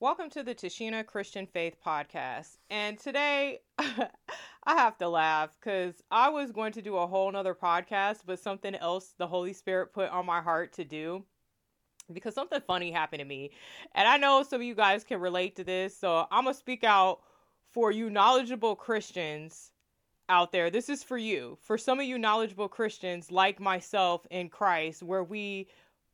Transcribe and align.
Welcome 0.00 0.28
to 0.30 0.42
the 0.42 0.56
Tashina 0.56 1.06
Christian 1.06 1.46
Faith 1.46 1.76
Podcast. 1.86 2.58
And 2.68 2.98
today 2.98 3.60
I 3.78 4.08
have 4.66 4.98
to 4.98 5.08
laugh 5.08 5.56
because 5.58 6.02
I 6.10 6.30
was 6.30 6.50
going 6.50 6.72
to 6.72 6.82
do 6.82 6.96
a 6.96 7.06
whole 7.06 7.30
nother 7.30 7.54
podcast, 7.54 8.18
but 8.26 8.40
something 8.40 8.74
else 8.74 9.14
the 9.16 9.28
Holy 9.28 9.52
Spirit 9.52 9.94
put 9.94 10.10
on 10.10 10.26
my 10.26 10.40
heart 10.40 10.72
to 10.74 10.84
do 10.84 11.24
because 12.12 12.34
something 12.34 12.60
funny 12.66 12.90
happened 12.90 13.20
to 13.20 13.24
me. 13.24 13.52
And 13.94 14.08
I 14.08 14.16
know 14.16 14.42
some 14.42 14.60
of 14.60 14.66
you 14.66 14.74
guys 14.74 15.04
can 15.04 15.20
relate 15.20 15.54
to 15.56 15.64
this. 15.64 15.96
So 15.96 16.26
I'm 16.28 16.42
going 16.42 16.54
to 16.54 16.58
speak 16.58 16.82
out 16.82 17.20
for 17.70 17.92
you 17.92 18.10
knowledgeable 18.10 18.74
Christians 18.74 19.70
out 20.28 20.50
there. 20.50 20.70
This 20.70 20.88
is 20.88 21.04
for 21.04 21.16
you. 21.16 21.56
For 21.62 21.78
some 21.78 22.00
of 22.00 22.04
you 22.04 22.18
knowledgeable 22.18 22.68
Christians 22.68 23.30
like 23.30 23.60
myself 23.60 24.26
in 24.32 24.48
Christ, 24.48 25.04
where 25.04 25.22
we, 25.22 25.68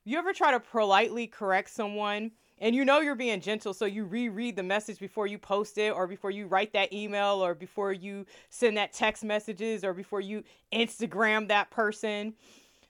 you 0.05 0.19
ever 0.19 0.35
try 0.35 0.51
to 0.51 0.61
politely 0.61 1.27
correct 1.27 1.71
someone? 1.71 2.33
And 2.61 2.75
you 2.75 2.85
know 2.85 3.01
you're 3.01 3.15
being 3.15 3.41
gentle 3.41 3.73
so 3.75 3.85
you 3.85 4.05
reread 4.05 4.57
the 4.57 4.63
message 4.63 4.99
before 4.99 5.27
you 5.27 5.39
post 5.39 5.79
it 5.79 5.93
or 5.93 6.07
before 6.07 6.30
you 6.30 6.47
write 6.47 6.73
that 6.73 6.93
email 6.93 7.45
or 7.45 7.55
before 7.55 7.93
you 7.93 8.27
send 8.51 8.77
that 8.77 8.93
text 8.93 9.25
messages 9.25 9.84
or 9.84 9.95
before 9.95 10.21
you 10.21 10.45
instagram 10.73 11.48
that 11.48 11.70
person. 11.70 12.34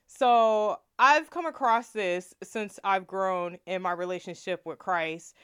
So 0.06 0.78
i've 0.98 1.30
come 1.30 1.46
across 1.46 1.90
this 1.90 2.34
since 2.42 2.78
i've 2.84 3.06
grown 3.06 3.56
in 3.66 3.80
my 3.80 3.92
relationship 3.92 4.60
with 4.66 4.78
christ 4.78 5.34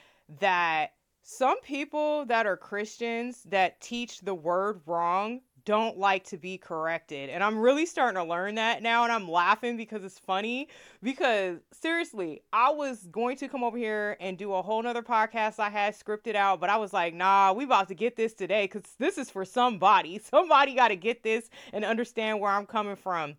that 0.41 0.92
some 1.22 1.61
people 1.61 2.27
that 2.27 2.47
are 2.47 2.56
christians 2.56 3.42
that 3.45 3.80
teach 3.80 4.20
the 4.20 4.34
word 4.34 4.80
wrong 4.86 5.41
don't 5.66 5.98
like 5.98 6.25
to 6.25 6.38
be 6.38 6.56
corrected. 6.56 7.29
And 7.29 7.45
I'm 7.45 7.59
really 7.59 7.84
starting 7.84 8.23
to 8.23 8.27
learn 8.27 8.55
that 8.55 8.83
now. 8.83 9.02
And 9.02 9.12
I'm 9.12 9.29
laughing 9.29 9.77
because 9.77 10.05
it's 10.05 10.19
funny. 10.19 10.69
Because 11.02 11.59
seriously, 11.73 12.41
I 12.52 12.70
was 12.70 13.06
going 13.11 13.37
to 13.39 13.48
come 13.48 13.62
over 13.62 13.77
here 13.77 14.16
and 14.20 14.39
do 14.39 14.55
a 14.55 14.62
whole 14.62 14.83
nother 14.83 15.02
podcast 15.02 15.59
I 15.59 15.69
had 15.69 15.95
scripted 15.95 16.37
out. 16.37 16.61
But 16.61 16.70
I 16.70 16.79
was 16.79 16.92
like, 16.95 17.12
nah, 17.12 17.52
we 17.52 17.65
about 17.65 17.89
to 17.89 17.95
get 17.95 18.16
this 18.16 18.33
today 18.33 18.65
because 18.65 18.84
this 18.98 19.19
is 19.19 19.28
for 19.28 19.45
somebody. 19.45 20.19
Somebody 20.25 20.75
got 20.75 20.89
to 20.89 20.97
get 20.97 21.23
this 21.23 21.50
and 21.73 21.84
understand 21.84 22.41
where 22.41 22.53
I'm 22.53 22.67
coming 22.67 22.97
from. 22.97 23.34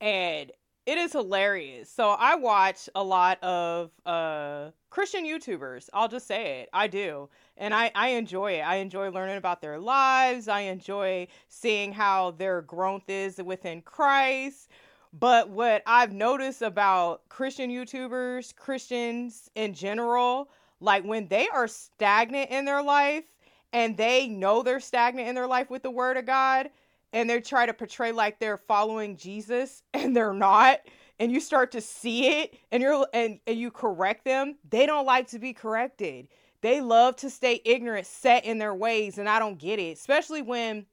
And 0.00 0.50
it 0.86 0.98
is 0.98 1.12
hilarious. 1.12 1.90
So 1.90 2.10
I 2.10 2.34
watch 2.34 2.88
a 2.94 3.02
lot 3.02 3.42
of 3.42 3.90
uh 4.04 4.70
Christian 4.90 5.24
YouTubers. 5.24 5.88
I'll 5.94 6.08
just 6.08 6.26
say 6.26 6.60
it. 6.60 6.68
I 6.72 6.86
do. 6.86 7.28
And 7.56 7.72
I, 7.72 7.90
I 7.94 8.08
enjoy 8.08 8.52
it. 8.52 8.60
I 8.60 8.76
enjoy 8.76 9.10
learning 9.10 9.38
about 9.38 9.62
their 9.62 9.78
lives. 9.78 10.48
I 10.48 10.60
enjoy 10.60 11.28
seeing 11.48 11.92
how 11.92 12.32
their 12.32 12.60
growth 12.60 13.08
is 13.08 13.38
within 13.38 13.80
Christ. 13.82 14.68
But 15.14 15.48
what 15.48 15.82
I've 15.86 16.12
noticed 16.12 16.62
about 16.62 17.26
Christian 17.28 17.70
YouTubers, 17.70 18.54
Christians 18.54 19.50
in 19.54 19.72
general, 19.72 20.50
like 20.80 21.04
when 21.04 21.28
they 21.28 21.48
are 21.48 21.68
stagnant 21.68 22.50
in 22.50 22.64
their 22.64 22.82
life 22.82 23.24
and 23.72 23.96
they 23.96 24.28
know 24.28 24.62
they're 24.62 24.80
stagnant 24.80 25.28
in 25.28 25.34
their 25.34 25.46
life 25.46 25.70
with 25.70 25.82
the 25.82 25.90
word 25.90 26.16
of 26.16 26.26
God, 26.26 26.70
and 27.12 27.28
they 27.28 27.40
try 27.40 27.66
to 27.66 27.74
portray 27.74 28.12
like 28.12 28.38
they're 28.38 28.58
following 28.58 29.16
Jesus 29.16 29.82
and 29.94 30.16
they're 30.16 30.34
not 30.34 30.80
and 31.18 31.30
you 31.30 31.40
start 31.40 31.72
to 31.72 31.80
see 31.80 32.26
it 32.28 32.54
and 32.70 32.82
you're 32.82 33.06
and, 33.14 33.38
and 33.46 33.58
you 33.58 33.70
correct 33.70 34.24
them 34.24 34.56
they 34.68 34.86
don't 34.86 35.06
like 35.06 35.28
to 35.28 35.38
be 35.38 35.52
corrected. 35.52 36.28
They 36.62 36.80
love 36.80 37.16
to 37.16 37.30
stay 37.30 37.60
ignorant 37.64 38.06
set 38.06 38.44
in 38.44 38.58
their 38.58 38.74
ways 38.74 39.18
and 39.18 39.28
i 39.28 39.38
don't 39.38 39.58
get 39.58 39.78
it 39.78 39.98
especially 39.98 40.42
when 40.42 40.86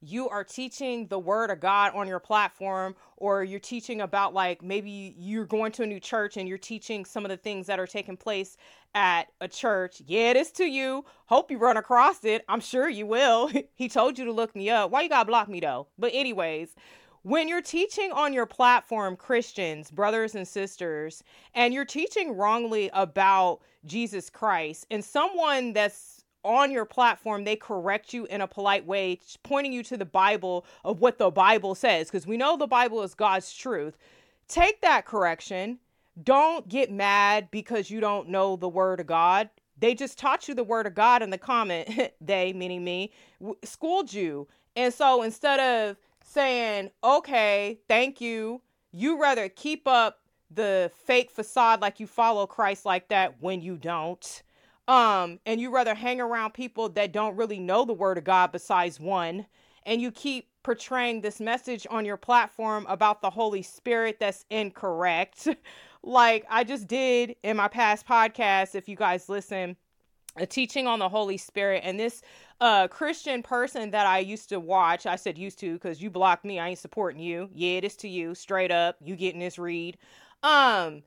you 0.00 0.28
are 0.28 0.44
teaching 0.44 1.06
the 1.08 1.18
word 1.18 1.50
of 1.50 1.60
God 1.60 1.92
on 1.94 2.06
your 2.06 2.20
platform, 2.20 2.94
or 3.16 3.42
you're 3.42 3.58
teaching 3.58 4.00
about 4.00 4.32
like 4.32 4.62
maybe 4.62 5.14
you're 5.18 5.44
going 5.44 5.72
to 5.72 5.82
a 5.82 5.86
new 5.86 6.00
church 6.00 6.36
and 6.36 6.48
you're 6.48 6.58
teaching 6.58 7.04
some 7.04 7.24
of 7.24 7.30
the 7.30 7.36
things 7.36 7.66
that 7.66 7.80
are 7.80 7.86
taking 7.86 8.16
place 8.16 8.56
at 8.94 9.24
a 9.40 9.48
church. 9.48 10.00
Yeah, 10.06 10.30
it 10.30 10.36
is 10.36 10.52
to 10.52 10.64
you. 10.64 11.04
Hope 11.26 11.50
you 11.50 11.58
run 11.58 11.76
across 11.76 12.24
it. 12.24 12.44
I'm 12.48 12.60
sure 12.60 12.88
you 12.88 13.06
will. 13.06 13.50
he 13.74 13.88
told 13.88 14.18
you 14.18 14.24
to 14.26 14.32
look 14.32 14.54
me 14.54 14.70
up. 14.70 14.90
Why 14.90 15.02
you 15.02 15.08
gotta 15.08 15.26
block 15.26 15.48
me 15.48 15.60
though? 15.60 15.88
But, 15.98 16.12
anyways, 16.14 16.74
when 17.22 17.48
you're 17.48 17.60
teaching 17.60 18.12
on 18.12 18.32
your 18.32 18.46
platform, 18.46 19.16
Christians, 19.16 19.90
brothers 19.90 20.34
and 20.34 20.46
sisters, 20.46 21.24
and 21.54 21.74
you're 21.74 21.84
teaching 21.84 22.36
wrongly 22.36 22.90
about 22.94 23.60
Jesus 23.84 24.30
Christ, 24.30 24.86
and 24.90 25.04
someone 25.04 25.72
that's 25.72 26.17
on 26.44 26.70
your 26.70 26.84
platform 26.84 27.44
they 27.44 27.56
correct 27.56 28.12
you 28.12 28.24
in 28.26 28.40
a 28.40 28.46
polite 28.46 28.86
way 28.86 29.18
pointing 29.42 29.72
you 29.72 29.82
to 29.82 29.96
the 29.96 30.04
bible 30.04 30.64
of 30.84 31.00
what 31.00 31.18
the 31.18 31.30
bible 31.30 31.74
says 31.74 32.06
because 32.06 32.26
we 32.26 32.36
know 32.36 32.56
the 32.56 32.66
bible 32.66 33.02
is 33.02 33.14
god's 33.14 33.52
truth. 33.52 33.96
Take 34.48 34.80
that 34.80 35.04
correction. 35.04 35.78
Don't 36.22 36.68
get 36.68 36.90
mad 36.90 37.48
because 37.50 37.90
you 37.90 38.00
don't 38.00 38.28
know 38.28 38.56
the 38.56 38.68
word 38.68 38.98
of 38.98 39.06
god. 39.06 39.50
They 39.78 39.94
just 39.94 40.18
taught 40.18 40.48
you 40.48 40.54
the 40.54 40.64
word 40.64 40.86
of 40.86 40.94
god 40.94 41.22
in 41.22 41.30
the 41.30 41.38
comment 41.38 42.12
they 42.20 42.52
meaning 42.52 42.84
me 42.84 43.12
schooled 43.64 44.12
you. 44.12 44.48
And 44.74 44.92
so 44.92 45.22
instead 45.22 45.60
of 45.60 45.96
saying 46.28 46.90
okay 47.02 47.78
thank 47.88 48.20
you 48.20 48.60
you 48.92 49.20
rather 49.20 49.48
keep 49.48 49.88
up 49.88 50.20
the 50.50 50.90
fake 51.06 51.30
facade 51.30 51.80
like 51.80 51.98
you 51.98 52.06
follow 52.06 52.46
christ 52.46 52.84
like 52.84 53.08
that 53.08 53.34
when 53.40 53.62
you 53.62 53.76
don't 53.76 54.42
um 54.88 55.38
and 55.46 55.60
you 55.60 55.70
rather 55.70 55.94
hang 55.94 56.20
around 56.20 56.52
people 56.52 56.88
that 56.88 57.12
don't 57.12 57.36
really 57.36 57.60
know 57.60 57.84
the 57.84 57.92
word 57.92 58.18
of 58.18 58.24
god 58.24 58.50
besides 58.50 58.98
one 58.98 59.46
and 59.86 60.02
you 60.02 60.10
keep 60.10 60.48
portraying 60.62 61.20
this 61.20 61.40
message 61.40 61.86
on 61.88 62.04
your 62.04 62.16
platform 62.16 62.84
about 62.90 63.22
the 63.22 63.30
holy 63.30 63.62
spirit 63.62 64.18
that's 64.20 64.44
incorrect. 64.50 65.48
Like 66.04 66.46
i 66.48 66.62
just 66.62 66.86
did 66.86 67.34
in 67.42 67.56
my 67.56 67.66
past 67.66 68.06
podcast 68.06 68.76
if 68.76 68.88
you 68.88 68.94
guys 68.94 69.28
listen 69.28 69.76
a 70.36 70.46
teaching 70.46 70.86
on 70.86 71.00
the 71.00 71.08
holy 71.08 71.36
spirit 71.36 71.82
and 71.84 71.98
this 71.98 72.22
uh 72.60 72.86
christian 72.86 73.42
person 73.42 73.90
that 73.90 74.06
i 74.06 74.20
used 74.20 74.48
to 74.50 74.60
watch 74.60 75.06
i 75.06 75.16
said 75.16 75.36
used 75.36 75.58
to 75.58 75.72
because 75.74 76.00
you 76.00 76.08
blocked 76.08 76.44
me 76.44 76.60
i 76.60 76.68
ain't 76.68 76.78
supporting 76.78 77.20
you. 77.20 77.50
Yeah 77.52 77.78
it 77.78 77.84
is 77.84 77.96
to 77.96 78.08
you 78.08 78.36
straight 78.36 78.70
up 78.70 78.96
you 79.02 79.16
getting 79.16 79.40
this 79.40 79.58
read. 79.58 79.98
Um 80.44 81.02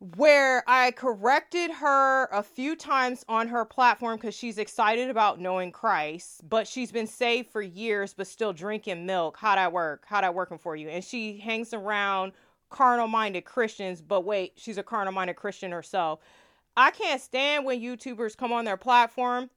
where 0.00 0.64
I 0.66 0.92
corrected 0.92 1.70
her 1.70 2.24
a 2.32 2.42
few 2.42 2.74
times 2.74 3.22
on 3.28 3.48
her 3.48 3.66
platform 3.66 4.16
because 4.16 4.34
she's 4.34 4.56
excited 4.56 5.10
about 5.10 5.38
knowing 5.38 5.72
Christ, 5.72 6.48
but 6.48 6.66
she's 6.66 6.90
been 6.90 7.06
saved 7.06 7.50
for 7.50 7.60
years 7.60 8.14
but 8.14 8.26
still 8.26 8.54
drinking 8.54 9.04
milk. 9.04 9.36
How'd 9.36 9.58
I 9.58 9.68
work? 9.68 10.04
How'd 10.06 10.24
I 10.24 10.30
working 10.30 10.56
for 10.56 10.74
you? 10.74 10.88
And 10.88 11.04
she 11.04 11.38
hangs 11.38 11.74
around 11.74 12.32
carnal 12.70 13.08
minded 13.08 13.44
Christians, 13.44 14.00
but 14.00 14.24
wait, 14.24 14.54
she's 14.56 14.78
a 14.78 14.82
carnal 14.82 15.12
minded 15.12 15.36
Christian 15.36 15.70
herself. 15.70 16.20
I 16.78 16.92
can't 16.92 17.20
stand 17.20 17.66
when 17.66 17.82
YouTubers 17.82 18.38
come 18.38 18.52
on 18.52 18.64
their 18.64 18.78
platform 18.78 19.50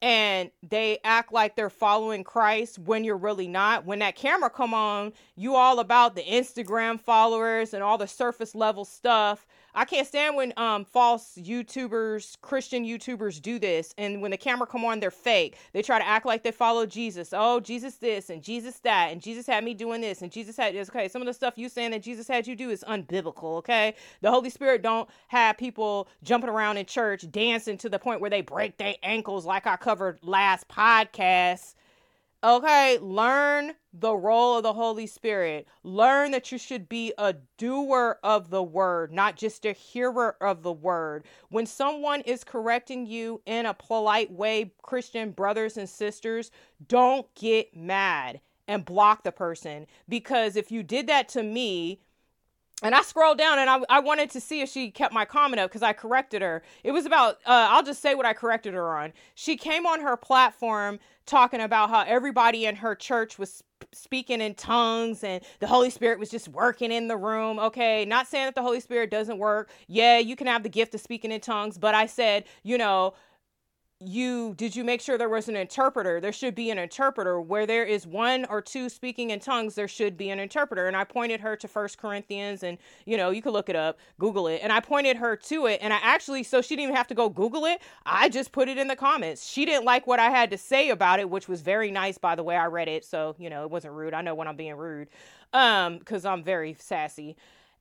and 0.00 0.50
they 0.62 0.98
act 1.04 1.32
like 1.32 1.56
they're 1.56 1.68
following 1.68 2.24
Christ 2.24 2.78
when 2.78 3.04
you're 3.04 3.16
really 3.16 3.48
not. 3.48 3.84
When 3.84 3.98
that 3.98 4.16
camera 4.16 4.48
come 4.48 4.72
on, 4.72 5.12
you 5.36 5.56
all 5.56 5.80
about 5.80 6.14
the 6.14 6.22
Instagram 6.22 6.98
followers 6.98 7.74
and 7.74 7.82
all 7.82 7.98
the 7.98 8.06
surface 8.06 8.54
level 8.54 8.86
stuff 8.86 9.46
I 9.78 9.84
can't 9.84 10.08
stand 10.08 10.34
when 10.34 10.52
um 10.56 10.84
false 10.84 11.38
YouTubers, 11.38 12.40
Christian 12.40 12.84
YouTubers 12.84 13.40
do 13.40 13.60
this 13.60 13.94
and 13.96 14.20
when 14.20 14.32
the 14.32 14.36
camera 14.36 14.66
come 14.66 14.84
on 14.84 14.98
they're 14.98 15.12
fake. 15.12 15.56
They 15.72 15.82
try 15.82 16.00
to 16.00 16.04
act 16.04 16.26
like 16.26 16.42
they 16.42 16.50
follow 16.50 16.84
Jesus. 16.84 17.32
Oh, 17.32 17.60
Jesus 17.60 17.94
this 17.94 18.28
and 18.28 18.42
Jesus 18.42 18.80
that 18.80 19.12
and 19.12 19.22
Jesus 19.22 19.46
had 19.46 19.62
me 19.62 19.74
doing 19.74 20.00
this 20.00 20.20
and 20.20 20.32
Jesus 20.32 20.56
had 20.56 20.74
this. 20.74 20.88
Okay, 20.88 21.06
some 21.06 21.22
of 21.22 21.26
the 21.26 21.32
stuff 21.32 21.56
you 21.56 21.68
saying 21.68 21.92
that 21.92 22.02
Jesus 22.02 22.26
had 22.26 22.44
you 22.48 22.56
do 22.56 22.70
is 22.70 22.82
unbiblical, 22.88 23.58
okay? 23.58 23.94
The 24.20 24.32
Holy 24.32 24.50
Spirit 24.50 24.82
don't 24.82 25.08
have 25.28 25.56
people 25.56 26.08
jumping 26.24 26.50
around 26.50 26.78
in 26.78 26.84
church 26.84 27.30
dancing 27.30 27.78
to 27.78 27.88
the 27.88 28.00
point 28.00 28.20
where 28.20 28.30
they 28.30 28.40
break 28.40 28.78
their 28.78 28.96
ankles 29.04 29.46
like 29.46 29.68
I 29.68 29.76
covered 29.76 30.18
last 30.24 30.66
podcast. 30.66 31.76
Okay, 32.42 32.98
learn 33.00 33.74
the 34.00 34.14
role 34.14 34.56
of 34.56 34.62
the 34.62 34.72
Holy 34.72 35.06
Spirit. 35.06 35.66
Learn 35.82 36.30
that 36.30 36.52
you 36.52 36.58
should 36.58 36.88
be 36.88 37.12
a 37.18 37.34
doer 37.56 38.18
of 38.22 38.50
the 38.50 38.62
word, 38.62 39.12
not 39.12 39.36
just 39.36 39.64
a 39.64 39.72
hearer 39.72 40.36
of 40.40 40.62
the 40.62 40.72
word. 40.72 41.24
When 41.48 41.66
someone 41.66 42.20
is 42.22 42.44
correcting 42.44 43.06
you 43.06 43.40
in 43.46 43.66
a 43.66 43.74
polite 43.74 44.30
way, 44.30 44.72
Christian 44.82 45.30
brothers 45.30 45.76
and 45.76 45.88
sisters, 45.88 46.50
don't 46.86 47.32
get 47.34 47.76
mad 47.76 48.40
and 48.66 48.84
block 48.84 49.24
the 49.24 49.32
person 49.32 49.86
because 50.08 50.54
if 50.54 50.70
you 50.70 50.82
did 50.82 51.06
that 51.06 51.28
to 51.30 51.42
me, 51.42 52.00
and 52.82 52.94
I 52.94 53.02
scrolled 53.02 53.38
down 53.38 53.58
and 53.58 53.68
I, 53.68 53.80
I 53.88 54.00
wanted 54.00 54.30
to 54.30 54.40
see 54.40 54.60
if 54.60 54.68
she 54.68 54.90
kept 54.90 55.12
my 55.12 55.24
comment 55.24 55.60
up 55.60 55.70
because 55.70 55.82
I 55.82 55.92
corrected 55.92 56.42
her. 56.42 56.62
It 56.84 56.92
was 56.92 57.06
about, 57.06 57.34
uh, 57.44 57.68
I'll 57.70 57.82
just 57.82 58.00
say 58.00 58.14
what 58.14 58.26
I 58.26 58.32
corrected 58.32 58.74
her 58.74 58.96
on. 58.96 59.12
She 59.34 59.56
came 59.56 59.86
on 59.86 60.00
her 60.00 60.16
platform 60.16 61.00
talking 61.26 61.60
about 61.60 61.90
how 61.90 62.04
everybody 62.06 62.66
in 62.66 62.76
her 62.76 62.94
church 62.94 63.38
was 63.38 63.62
speaking 63.92 64.40
in 64.40 64.54
tongues 64.54 65.24
and 65.24 65.42
the 65.60 65.66
Holy 65.66 65.90
Spirit 65.90 66.18
was 66.18 66.30
just 66.30 66.48
working 66.48 66.92
in 66.92 67.08
the 67.08 67.16
room. 67.16 67.58
Okay, 67.58 68.04
not 68.04 68.26
saying 68.28 68.46
that 68.46 68.54
the 68.54 68.62
Holy 68.62 68.80
Spirit 68.80 69.10
doesn't 69.10 69.38
work. 69.38 69.70
Yeah, 69.88 70.18
you 70.18 70.36
can 70.36 70.46
have 70.46 70.62
the 70.62 70.68
gift 70.68 70.94
of 70.94 71.00
speaking 71.00 71.32
in 71.32 71.40
tongues, 71.40 71.78
but 71.78 71.94
I 71.94 72.06
said, 72.06 72.44
you 72.62 72.78
know, 72.78 73.14
you 74.00 74.54
did 74.54 74.76
you 74.76 74.84
make 74.84 75.00
sure 75.00 75.18
there 75.18 75.28
was 75.28 75.48
an 75.48 75.56
interpreter? 75.56 76.20
There 76.20 76.32
should 76.32 76.54
be 76.54 76.70
an 76.70 76.78
interpreter. 76.78 77.40
Where 77.40 77.66
there 77.66 77.84
is 77.84 78.06
one 78.06 78.44
or 78.48 78.62
two 78.62 78.88
speaking 78.88 79.30
in 79.30 79.40
tongues 79.40 79.74
there 79.74 79.88
should 79.88 80.16
be 80.16 80.30
an 80.30 80.38
interpreter. 80.38 80.86
And 80.86 80.96
i 80.96 81.02
pointed 81.02 81.40
her 81.40 81.56
to 81.56 81.66
first 81.66 81.98
corinthians 81.98 82.62
and 82.62 82.78
you 83.06 83.16
know 83.16 83.30
you 83.30 83.42
could 83.42 83.52
look 83.52 83.68
it 83.68 83.74
up 83.74 83.98
google 84.20 84.46
it. 84.46 84.60
And 84.62 84.72
i 84.72 84.78
pointed 84.78 85.16
her 85.16 85.34
to 85.36 85.66
it 85.66 85.80
and 85.82 85.92
i 85.92 85.98
actually 86.02 86.44
so 86.44 86.62
she 86.62 86.76
didn't 86.76 86.84
even 86.84 86.96
have 86.96 87.08
to 87.08 87.14
go 87.14 87.28
google 87.28 87.64
it. 87.64 87.80
I 88.06 88.28
just 88.28 88.52
put 88.52 88.68
it 88.68 88.78
in 88.78 88.86
the 88.86 88.96
comments. 88.96 89.44
She 89.48 89.64
didn't 89.64 89.84
like 89.84 90.06
what 90.06 90.20
i 90.20 90.30
had 90.30 90.50
to 90.52 90.58
say 90.58 90.90
about 90.90 91.18
it 91.18 91.28
which 91.28 91.48
was 91.48 91.60
very 91.60 91.90
nice 91.90 92.18
by 92.18 92.36
the 92.36 92.44
way. 92.44 92.56
I 92.56 92.66
read 92.66 92.88
it 92.88 93.04
so 93.04 93.34
you 93.38 93.50
know 93.50 93.64
it 93.64 93.70
wasn't 93.70 93.94
rude. 93.94 94.14
I 94.14 94.22
know 94.22 94.34
when 94.34 94.46
i'm 94.46 94.56
being 94.56 94.76
rude 94.76 95.08
um 95.54 95.98
because 95.98 96.24
i'm 96.24 96.42
very 96.42 96.76
sassy 96.78 97.36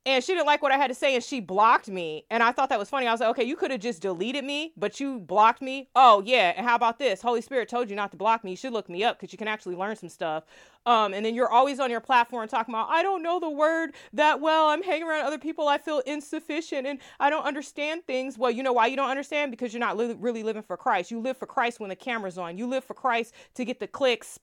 and 0.07 0.23
she 0.23 0.33
didn't 0.33 0.45
like 0.45 0.61
what 0.61 0.71
I 0.71 0.77
had 0.77 0.87
to 0.87 0.95
say 0.95 1.15
and 1.15 1.23
she 1.23 1.41
blocked 1.41 1.89
me. 1.89 2.23
And 2.31 2.41
I 2.41 2.53
thought 2.53 2.69
that 2.69 2.79
was 2.79 2.89
funny. 2.89 3.07
I 3.07 3.11
was 3.11 3.19
like, 3.19 3.29
okay, 3.31 3.43
you 3.43 3.57
could 3.57 3.71
have 3.71 3.81
just 3.81 4.01
deleted 4.01 4.45
me, 4.45 4.71
but 4.77 5.01
you 5.01 5.19
blocked 5.19 5.61
me. 5.61 5.89
Oh, 5.97 6.23
yeah. 6.25 6.53
And 6.55 6.65
how 6.65 6.75
about 6.75 6.97
this? 6.97 7.21
Holy 7.21 7.41
Spirit 7.41 7.67
told 7.67 7.89
you 7.89 7.95
not 7.97 8.11
to 8.11 8.17
block 8.17 8.45
me. 8.45 8.51
You 8.51 8.57
should 8.57 8.71
look 8.71 8.87
me 8.87 9.03
up 9.03 9.19
because 9.19 9.33
you 9.33 9.37
can 9.37 9.49
actually 9.49 9.75
learn 9.75 9.97
some 9.97 10.07
stuff. 10.07 10.45
Um, 10.85 11.13
and 11.13 11.25
then 11.25 11.35
you're 11.35 11.51
always 11.51 11.81
on 11.81 11.91
your 11.91 11.99
platform 11.99 12.47
talking 12.47 12.73
about, 12.73 12.87
I 12.89 13.03
don't 13.03 13.21
know 13.21 13.41
the 13.41 13.49
word 13.49 13.95
that 14.13 14.39
well. 14.39 14.69
I'm 14.69 14.81
hanging 14.81 15.05
around 15.05 15.25
other 15.25 15.37
people. 15.37 15.67
I 15.67 15.77
feel 15.77 15.99
insufficient 16.05 16.87
and 16.87 16.99
I 17.19 17.29
don't 17.29 17.43
understand 17.43 18.07
things. 18.07 18.37
Well, 18.37 18.49
you 18.49 18.63
know 18.63 18.71
why 18.71 18.87
you 18.87 18.95
don't 18.95 19.09
understand? 19.09 19.51
Because 19.51 19.73
you're 19.73 19.81
not 19.81 19.97
li- 19.97 20.15
really 20.17 20.43
living 20.43 20.63
for 20.63 20.77
Christ. 20.77 21.11
You 21.11 21.19
live 21.19 21.35
for 21.35 21.47
Christ 21.47 21.81
when 21.81 21.89
the 21.89 21.97
camera's 21.97 22.37
on. 22.37 22.57
You 22.57 22.65
live 22.65 22.85
for 22.85 22.93
Christ 22.93 23.33
to 23.55 23.65
get 23.65 23.81
the 23.81 23.87
clicks 23.87 24.39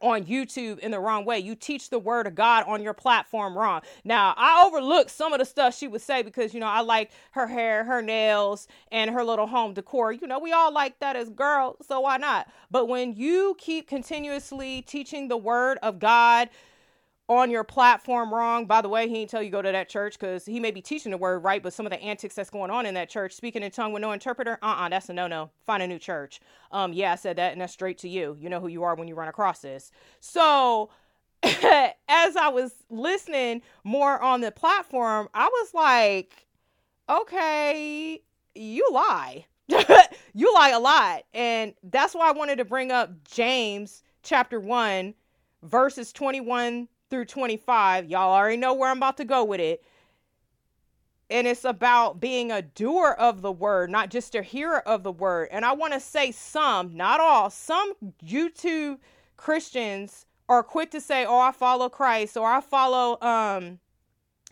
on 0.00 0.24
YouTube 0.24 0.78
in 0.78 0.90
the 0.90 1.00
wrong 1.00 1.24
way. 1.24 1.38
You 1.38 1.54
teach 1.54 1.90
the 1.90 1.98
word 1.98 2.26
of 2.26 2.34
God 2.34 2.64
on 2.66 2.82
your 2.82 2.94
platform 2.94 3.56
wrong. 3.56 3.82
Now, 4.04 4.34
I 4.36 4.64
overlooked 4.66 5.10
some 5.10 5.32
of 5.32 5.38
the 5.38 5.44
stuff 5.44 5.76
she 5.76 5.88
would 5.88 6.00
say 6.00 6.22
because, 6.22 6.54
you 6.54 6.60
know, 6.60 6.66
I 6.66 6.80
like 6.80 7.10
her 7.32 7.46
hair, 7.46 7.84
her 7.84 8.02
nails, 8.02 8.68
and 8.90 9.10
her 9.10 9.24
little 9.24 9.46
home 9.46 9.74
decor. 9.74 10.12
You 10.12 10.26
know, 10.26 10.38
we 10.38 10.52
all 10.52 10.72
like 10.72 10.98
that 11.00 11.16
as 11.16 11.28
girls, 11.28 11.76
so 11.86 12.00
why 12.00 12.16
not? 12.16 12.48
But 12.70 12.86
when 12.86 13.14
you 13.14 13.56
keep 13.58 13.88
continuously 13.88 14.82
teaching 14.82 15.28
the 15.28 15.36
word 15.36 15.78
of 15.82 15.98
God, 15.98 16.48
on 17.38 17.50
your 17.50 17.64
platform 17.64 18.32
wrong. 18.32 18.66
By 18.66 18.80
the 18.80 18.88
way, 18.88 19.08
he 19.08 19.14
didn't 19.14 19.30
tell 19.30 19.42
you 19.42 19.50
go 19.50 19.62
to 19.62 19.72
that 19.72 19.88
church 19.88 20.18
because 20.18 20.44
he 20.44 20.60
may 20.60 20.70
be 20.70 20.80
teaching 20.82 21.10
the 21.10 21.18
word 21.18 21.40
right, 21.40 21.62
but 21.62 21.72
some 21.72 21.86
of 21.86 21.90
the 21.90 22.00
antics 22.00 22.34
that's 22.34 22.50
going 22.50 22.70
on 22.70 22.86
in 22.86 22.94
that 22.94 23.08
church, 23.08 23.32
speaking 23.32 23.62
in 23.62 23.70
tongue 23.70 23.92
with 23.92 24.00
no 24.00 24.12
interpreter, 24.12 24.58
uh 24.62 24.66
uh-uh, 24.66 24.86
uh, 24.86 24.88
that's 24.88 25.08
a 25.08 25.12
no 25.12 25.26
no. 25.26 25.50
Find 25.66 25.82
a 25.82 25.86
new 25.86 25.98
church. 25.98 26.40
Um, 26.70 26.92
yeah, 26.92 27.12
I 27.12 27.16
said 27.16 27.36
that, 27.36 27.52
and 27.52 27.60
that's 27.60 27.72
straight 27.72 27.98
to 27.98 28.08
you. 28.08 28.36
You 28.40 28.48
know 28.48 28.60
who 28.60 28.68
you 28.68 28.82
are 28.82 28.94
when 28.94 29.08
you 29.08 29.14
run 29.14 29.28
across 29.28 29.60
this. 29.60 29.92
So, 30.20 30.90
as 31.42 32.36
I 32.36 32.48
was 32.48 32.72
listening 32.90 33.62
more 33.84 34.20
on 34.20 34.40
the 34.40 34.50
platform, 34.50 35.28
I 35.34 35.46
was 35.46 35.74
like, 35.74 36.46
okay, 37.08 38.22
you 38.54 38.88
lie. 38.92 39.46
you 40.34 40.54
lie 40.54 40.70
a 40.70 40.80
lot. 40.80 41.22
And 41.34 41.74
that's 41.82 42.14
why 42.14 42.28
I 42.28 42.32
wanted 42.32 42.56
to 42.56 42.64
bring 42.64 42.90
up 42.90 43.10
James 43.24 44.02
chapter 44.22 44.60
1, 44.60 45.14
verses 45.62 46.12
21 46.12 46.88
through 47.12 47.26
25. 47.26 48.08
Y'all 48.08 48.32
already 48.32 48.56
know 48.56 48.72
where 48.72 48.88
I'm 48.88 48.96
about 48.96 49.18
to 49.18 49.26
go 49.26 49.44
with 49.44 49.60
it. 49.60 49.84
And 51.28 51.46
it's 51.46 51.66
about 51.66 52.20
being 52.20 52.50
a 52.50 52.62
doer 52.62 53.14
of 53.18 53.42
the 53.42 53.52
word, 53.52 53.90
not 53.90 54.10
just 54.10 54.34
a 54.34 54.40
hearer 54.40 54.80
of 54.88 55.02
the 55.02 55.12
word. 55.12 55.48
And 55.52 55.66
I 55.66 55.74
want 55.74 55.92
to 55.92 56.00
say 56.00 56.32
some, 56.32 56.96
not 56.96 57.20
all, 57.20 57.50
some 57.50 57.92
YouTube 58.24 58.96
Christians 59.36 60.24
are 60.48 60.62
quick 60.62 60.90
to 60.92 61.02
say, 61.02 61.26
"Oh, 61.26 61.38
I 61.38 61.52
follow 61.52 61.90
Christ," 61.90 62.36
or 62.38 62.50
"I 62.50 62.62
follow 62.62 63.20
um 63.20 63.78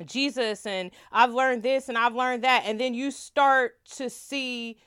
Jesus 0.04 0.66
and 0.66 0.90
I've 1.10 1.32
learned 1.32 1.62
this 1.62 1.88
and 1.88 1.96
I've 1.96 2.14
learned 2.14 2.44
that." 2.44 2.64
And 2.66 2.78
then 2.78 2.92
you 2.92 3.10
start 3.10 3.82
to 3.96 4.10
see 4.10 4.78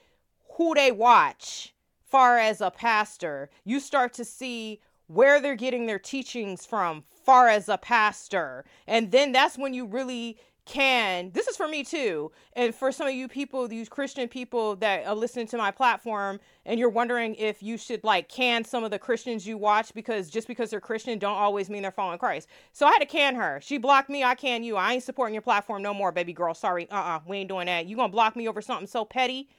who 0.57 0.75
they 0.75 0.91
watch 0.91 1.73
far 2.03 2.37
as 2.37 2.61
a 2.61 2.69
pastor. 2.69 3.49
You 3.63 3.79
start 3.79 4.13
to 4.13 4.25
see 4.25 4.79
where 5.07 5.39
they're 5.39 5.55
getting 5.55 5.87
their 5.87 5.99
teachings 5.99 6.65
from 6.67 7.03
far 7.25 7.47
as 7.47 7.69
a 7.69 7.77
pastor. 7.77 8.65
And 8.87 9.11
then 9.11 9.31
that's 9.31 9.57
when 9.57 9.73
you 9.73 9.85
really 9.85 10.37
can 10.65 11.29
this 11.33 11.47
is 11.47 11.57
for 11.57 11.67
me 11.67 11.83
too 11.83 12.31
and 12.53 12.73
for 12.73 12.89
some 12.89 13.05
of 13.05 13.13
you 13.13 13.27
people 13.27 13.67
these 13.67 13.89
christian 13.89 14.29
people 14.29 14.77
that 14.77 15.05
are 15.05 15.13
listening 15.13 15.45
to 15.45 15.57
my 15.57 15.69
platform 15.69 16.39
and 16.65 16.79
you're 16.79 16.89
wondering 16.89 17.35
if 17.35 17.61
you 17.61 17.77
should 17.77 18.01
like 18.05 18.29
can 18.29 18.63
some 18.63 18.81
of 18.81 18.89
the 18.89 18.97
christians 18.97 19.45
you 19.45 19.57
watch 19.57 19.93
because 19.93 20.29
just 20.29 20.47
because 20.47 20.69
they're 20.69 20.79
christian 20.79 21.19
don't 21.19 21.35
always 21.35 21.69
mean 21.69 21.81
they're 21.81 21.91
following 21.91 22.17
christ. 22.17 22.47
So 22.71 22.85
i 22.85 22.91
had 22.91 22.99
to 22.99 23.05
can 23.05 23.35
her. 23.35 23.59
She 23.61 23.77
blocked 23.77 24.09
me 24.09 24.23
i 24.23 24.35
can 24.35 24.63
you. 24.63 24.77
I 24.77 24.93
ain't 24.93 25.03
supporting 25.03 25.33
your 25.33 25.41
platform 25.41 25.81
no 25.81 25.93
more 25.93 26.13
baby 26.13 26.31
girl. 26.31 26.53
Sorry 26.53 26.89
uh-uh 26.89 27.19
we 27.27 27.37
ain't 27.37 27.49
doing 27.49 27.65
that. 27.65 27.85
You 27.85 27.97
gonna 27.97 28.07
block 28.07 28.37
me 28.37 28.47
over 28.47 28.61
something 28.61 28.87
so 28.87 29.03
petty? 29.03 29.49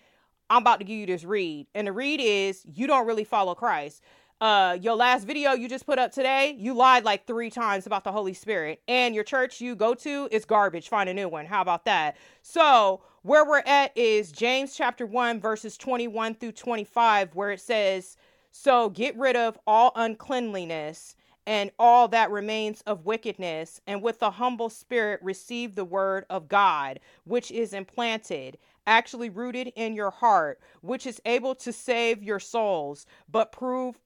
I'm 0.48 0.62
about 0.62 0.78
to 0.78 0.84
give 0.84 0.96
you 0.96 1.06
this 1.06 1.24
read. 1.24 1.66
And 1.74 1.86
the 1.86 1.92
read 1.92 2.20
is 2.20 2.64
you 2.66 2.86
don't 2.86 3.06
really 3.06 3.24
follow 3.24 3.54
christ 3.54 4.02
uh 4.40 4.76
your 4.80 4.94
last 4.94 5.24
video 5.24 5.52
you 5.52 5.68
just 5.68 5.86
put 5.86 5.98
up 5.98 6.12
today 6.12 6.56
you 6.58 6.74
lied 6.74 7.04
like 7.04 7.26
three 7.26 7.50
times 7.50 7.86
about 7.86 8.04
the 8.04 8.12
holy 8.12 8.34
spirit. 8.34 8.80
And 8.88 9.14
your 9.14 9.24
church 9.24 9.60
you 9.60 9.74
go 9.74 9.94
to 9.94 10.28
is 10.30 10.44
garbage. 10.44 10.88
Find 10.88 11.08
a 11.08 11.14
new 11.14 11.28
one. 11.28 11.46
How 11.46 11.62
about 11.62 11.84
that? 11.84 12.16
So 12.42 13.02
where 13.22 13.46
we're 13.46 13.62
at 13.64 13.96
is 13.96 14.30
james 14.30 14.76
chapter 14.76 15.06
1 15.06 15.40
verses 15.40 15.78
21 15.78 16.34
through 16.34 16.52
25 16.52 17.34
where 17.34 17.52
it 17.52 17.60
says 17.60 18.16
so 18.50 18.90
get 18.90 19.16
rid 19.16 19.34
of 19.34 19.58
all 19.66 19.92
uncleanliness 19.96 21.16
and 21.46 21.70
all 21.78 22.06
that 22.08 22.30
remains 22.30 22.82
of 22.82 23.06
wickedness 23.06 23.80
and 23.86 24.02
with 24.02 24.20
a 24.22 24.30
humble 24.30 24.68
spirit 24.68 25.20
receive 25.22 25.74
the 25.74 25.86
word 25.86 26.26
of 26.28 26.48
god 26.48 27.00
which 27.24 27.50
is 27.50 27.72
implanted 27.72 28.58
actually 28.86 29.30
rooted 29.30 29.72
in 29.76 29.94
your 29.94 30.10
heart, 30.10 30.60
which 30.80 31.06
is 31.06 31.20
able 31.24 31.54
to 31.54 31.72
save 31.72 32.22
your 32.22 32.40
souls, 32.40 33.06
but 33.30 33.52
prove 33.52 33.98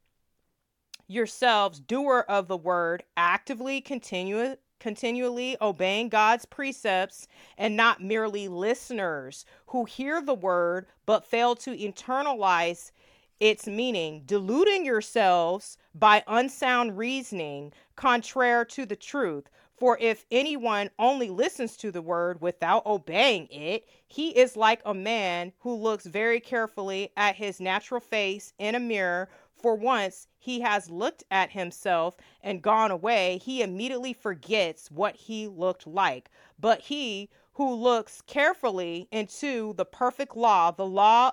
yourselves 1.09 1.81
doer 1.81 2.25
of 2.29 2.47
the 2.47 2.57
word, 2.57 3.03
actively 3.17 3.81
continue 3.81 4.57
continually 4.79 5.57
obeying 5.61 6.09
God's 6.09 6.45
precepts 6.45 7.27
and 7.57 7.77
not 7.77 8.01
merely 8.01 8.47
listeners 8.47 9.45
who 9.67 9.85
hear 9.85 10.21
the 10.23 10.35
word 10.35 10.87
but 11.05 11.27
fail 11.27 11.57
to 11.57 11.77
internalize 11.77 12.93
its 13.41 13.67
meaning, 13.67 14.23
deluding 14.27 14.85
yourselves 14.85 15.79
by 15.95 16.23
unsound 16.27 16.99
reasoning 16.99 17.73
contrary 17.97 18.67
to 18.67 18.87
the 18.87 18.97
truth. 18.97 19.49
For 19.77 19.97
if 20.01 20.27
anyone 20.33 20.91
only 20.99 21.31
listens 21.31 21.77
to 21.77 21.93
the 21.93 22.03
word 22.03 22.41
without 22.41 22.85
obeying 22.85 23.47
it, 23.49 23.89
he 24.09 24.31
is 24.31 24.57
like 24.57 24.81
a 24.85 24.93
man 24.93 25.53
who 25.61 25.73
looks 25.73 26.05
very 26.05 26.41
carefully 26.41 27.13
at 27.17 27.37
his 27.37 27.61
natural 27.61 28.01
face 28.01 28.53
in 28.59 28.75
a 28.75 28.81
mirror 28.81 29.29
for 29.59 29.75
once 29.75 30.27
he 30.39 30.61
has 30.61 30.91
looked 30.91 31.25
at 31.31 31.51
himself 31.51 32.17
and 32.43 32.63
gone 32.63 32.91
away, 32.91 33.39
he 33.39 33.63
immediately 33.63 34.13
forgets 34.13 34.91
what 34.91 35.17
he 35.17 35.49
looked 35.49 35.87
like. 35.87 36.31
But 36.59 36.81
he 36.81 37.29
who 37.55 37.75
looks 37.75 38.21
carefully 38.23 39.09
into 39.11 39.73
the 39.75 39.85
perfect 39.85 40.37
law, 40.37 40.71
the 40.71 40.87
law 40.87 41.33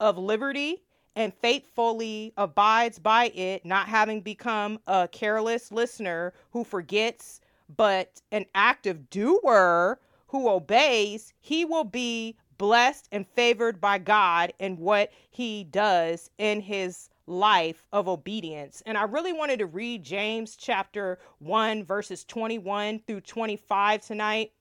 of 0.00 0.16
liberty, 0.16 0.82
and 1.14 1.34
faithfully 1.34 2.32
abides 2.36 2.98
by 2.98 3.26
it, 3.28 3.64
not 3.66 3.88
having 3.88 4.20
become 4.22 4.78
a 4.86 5.08
careless 5.10 5.70
listener 5.70 6.32
who 6.52 6.64
forgets, 6.64 7.40
but 7.76 8.22
an 8.32 8.46
active 8.54 9.10
doer 9.10 9.98
who 10.28 10.48
obeys, 10.48 11.34
he 11.40 11.64
will 11.64 11.84
be 11.84 12.36
blessed 12.56 13.08
and 13.10 13.26
favored 13.26 13.80
by 13.80 13.98
God 13.98 14.52
in 14.58 14.76
what 14.76 15.10
he 15.30 15.64
does 15.64 16.30
in 16.38 16.60
his 16.60 17.08
life 17.30 17.84
of 17.92 18.08
obedience. 18.08 18.82
And 18.84 18.98
I 18.98 19.04
really 19.04 19.32
wanted 19.32 19.60
to 19.60 19.66
read 19.66 20.02
James 20.02 20.56
chapter 20.56 21.18
1, 21.38 21.84
verses 21.84 22.24
21 22.24 23.00
through 23.06 23.20
25 23.22 24.04
tonight 24.04 24.52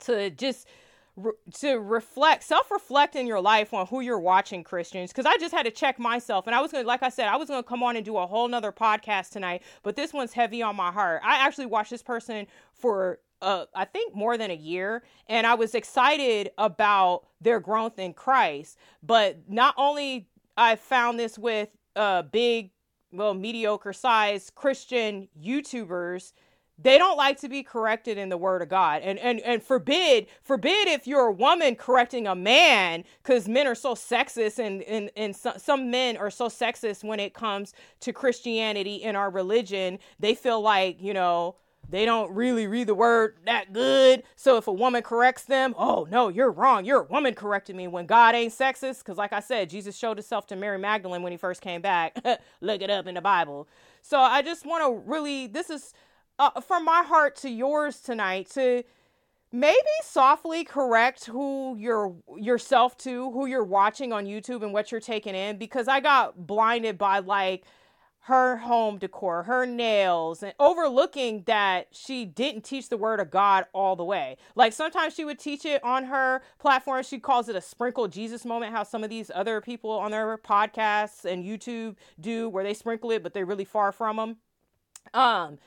to 0.00 0.30
just 0.30 0.68
to 1.54 1.76
reflect 1.76 2.42
self-reflect 2.42 3.16
in 3.16 3.26
your 3.26 3.40
life 3.40 3.72
on 3.72 3.86
who 3.86 4.02
you're 4.02 4.18
watching 4.18 4.62
christians 4.62 5.10
because 5.10 5.24
i 5.24 5.34
just 5.38 5.54
had 5.54 5.62
to 5.62 5.70
check 5.70 5.98
myself 5.98 6.46
and 6.46 6.54
i 6.54 6.60
was 6.60 6.70
gonna 6.70 6.86
like 6.86 7.02
i 7.02 7.08
said 7.08 7.26
i 7.26 7.36
was 7.36 7.48
gonna 7.48 7.62
come 7.62 7.82
on 7.82 7.96
and 7.96 8.04
do 8.04 8.18
a 8.18 8.26
whole 8.26 8.46
nother 8.46 8.70
podcast 8.70 9.30
tonight 9.30 9.62
but 9.82 9.96
this 9.96 10.12
one's 10.12 10.34
heavy 10.34 10.60
on 10.60 10.76
my 10.76 10.92
heart 10.92 11.22
i 11.24 11.38
actually 11.38 11.64
watched 11.64 11.88
this 11.88 12.02
person 12.02 12.46
for 12.74 13.18
uh, 13.42 13.66
I 13.74 13.84
think 13.84 14.14
more 14.14 14.38
than 14.38 14.50
a 14.50 14.56
year, 14.56 15.02
and 15.28 15.46
I 15.46 15.54
was 15.54 15.74
excited 15.74 16.50
about 16.56 17.26
their 17.40 17.60
growth 17.60 17.98
in 17.98 18.14
Christ. 18.14 18.78
But 19.02 19.40
not 19.48 19.74
only 19.76 20.28
I 20.56 20.76
found 20.76 21.18
this 21.18 21.38
with 21.38 21.68
uh, 21.96 22.22
big, 22.22 22.70
well, 23.12 23.34
mediocre 23.34 23.92
size 23.92 24.50
Christian 24.54 25.28
YouTubers, 25.40 26.32
they 26.78 26.98
don't 26.98 27.16
like 27.16 27.40
to 27.40 27.48
be 27.48 27.62
corrected 27.62 28.18
in 28.18 28.28
the 28.28 28.36
word 28.36 28.60
of 28.60 28.68
God. 28.68 29.00
And 29.02 29.18
and 29.18 29.40
and 29.40 29.62
forbid, 29.62 30.26
forbid 30.42 30.88
if 30.88 31.06
you're 31.06 31.28
a 31.28 31.32
woman 31.32 31.74
correcting 31.74 32.26
a 32.26 32.34
man, 32.34 33.04
because 33.22 33.48
men 33.48 33.66
are 33.66 33.74
so 33.74 33.94
sexist 33.94 34.58
and, 34.58 34.82
and, 34.82 35.10
and 35.16 35.34
so, 35.34 35.54
some 35.56 35.90
men 35.90 36.18
are 36.18 36.30
so 36.30 36.48
sexist 36.48 37.02
when 37.02 37.18
it 37.18 37.32
comes 37.32 37.72
to 38.00 38.12
Christianity 38.12 38.96
in 38.96 39.16
our 39.16 39.30
religion. 39.30 39.98
They 40.20 40.34
feel 40.34 40.60
like, 40.60 41.00
you 41.00 41.14
know, 41.14 41.56
they 41.88 42.04
don't 42.04 42.32
really 42.32 42.66
read 42.66 42.88
the 42.88 42.94
word 42.94 43.36
that 43.46 43.72
good. 43.72 44.24
So 44.34 44.56
if 44.56 44.66
a 44.66 44.72
woman 44.72 45.02
corrects 45.02 45.44
them, 45.44 45.74
oh 45.78 46.06
no, 46.10 46.28
you're 46.28 46.50
wrong. 46.50 46.84
You're 46.84 47.02
a 47.02 47.06
woman 47.06 47.34
correcting 47.34 47.76
me 47.76 47.86
when 47.86 48.06
God 48.06 48.34
ain't 48.34 48.52
sexist. 48.52 48.98
Because 48.98 49.18
like 49.18 49.32
I 49.32 49.40
said, 49.40 49.70
Jesus 49.70 49.96
showed 49.96 50.16
himself 50.16 50.46
to 50.48 50.56
Mary 50.56 50.78
Magdalene 50.78 51.22
when 51.22 51.32
he 51.32 51.38
first 51.38 51.60
came 51.60 51.80
back. 51.80 52.16
Look 52.60 52.82
it 52.82 52.90
up 52.90 53.06
in 53.06 53.14
the 53.14 53.20
Bible. 53.20 53.68
So 54.02 54.18
I 54.18 54.42
just 54.42 54.66
want 54.66 54.84
to 54.84 55.08
really, 55.08 55.46
this 55.46 55.70
is 55.70 55.92
uh, 56.38 56.60
from 56.60 56.84
my 56.84 57.02
heart 57.02 57.36
to 57.36 57.48
yours 57.48 58.00
tonight 58.00 58.50
to 58.50 58.82
maybe 59.52 59.76
softly 60.02 60.64
correct 60.64 61.26
who 61.26 61.76
you're 61.78 62.14
yourself 62.36 62.98
to, 62.98 63.30
who 63.30 63.46
you're 63.46 63.64
watching 63.64 64.12
on 64.12 64.26
YouTube 64.26 64.62
and 64.62 64.72
what 64.72 64.90
you're 64.90 65.00
taking 65.00 65.34
in. 65.34 65.56
Because 65.56 65.88
I 65.88 66.00
got 66.00 66.46
blinded 66.46 66.98
by 66.98 67.20
like 67.20 67.64
her 68.26 68.56
home 68.56 68.98
decor, 68.98 69.44
her 69.44 69.64
nails, 69.64 70.42
and 70.42 70.52
overlooking 70.58 71.44
that 71.46 71.86
she 71.92 72.24
didn't 72.24 72.64
teach 72.64 72.88
the 72.88 72.96
word 72.96 73.20
of 73.20 73.30
God 73.30 73.66
all 73.72 73.94
the 73.94 74.02
way. 74.02 74.36
Like 74.56 74.72
sometimes 74.72 75.14
she 75.14 75.24
would 75.24 75.38
teach 75.38 75.64
it 75.64 75.82
on 75.84 76.04
her 76.06 76.42
platform. 76.58 77.04
She 77.04 77.20
calls 77.20 77.48
it 77.48 77.54
a 77.54 77.60
sprinkle 77.60 78.08
Jesus 78.08 78.44
moment, 78.44 78.72
how 78.72 78.82
some 78.82 79.04
of 79.04 79.10
these 79.10 79.30
other 79.32 79.60
people 79.60 79.92
on 79.92 80.10
their 80.10 80.36
podcasts 80.38 81.24
and 81.24 81.44
YouTube 81.44 81.94
do, 82.20 82.48
where 82.48 82.64
they 82.64 82.74
sprinkle 82.74 83.12
it, 83.12 83.22
but 83.22 83.32
they're 83.32 83.46
really 83.46 83.64
far 83.64 83.92
from 83.92 84.16
them. 84.16 84.36
Um, 85.14 85.58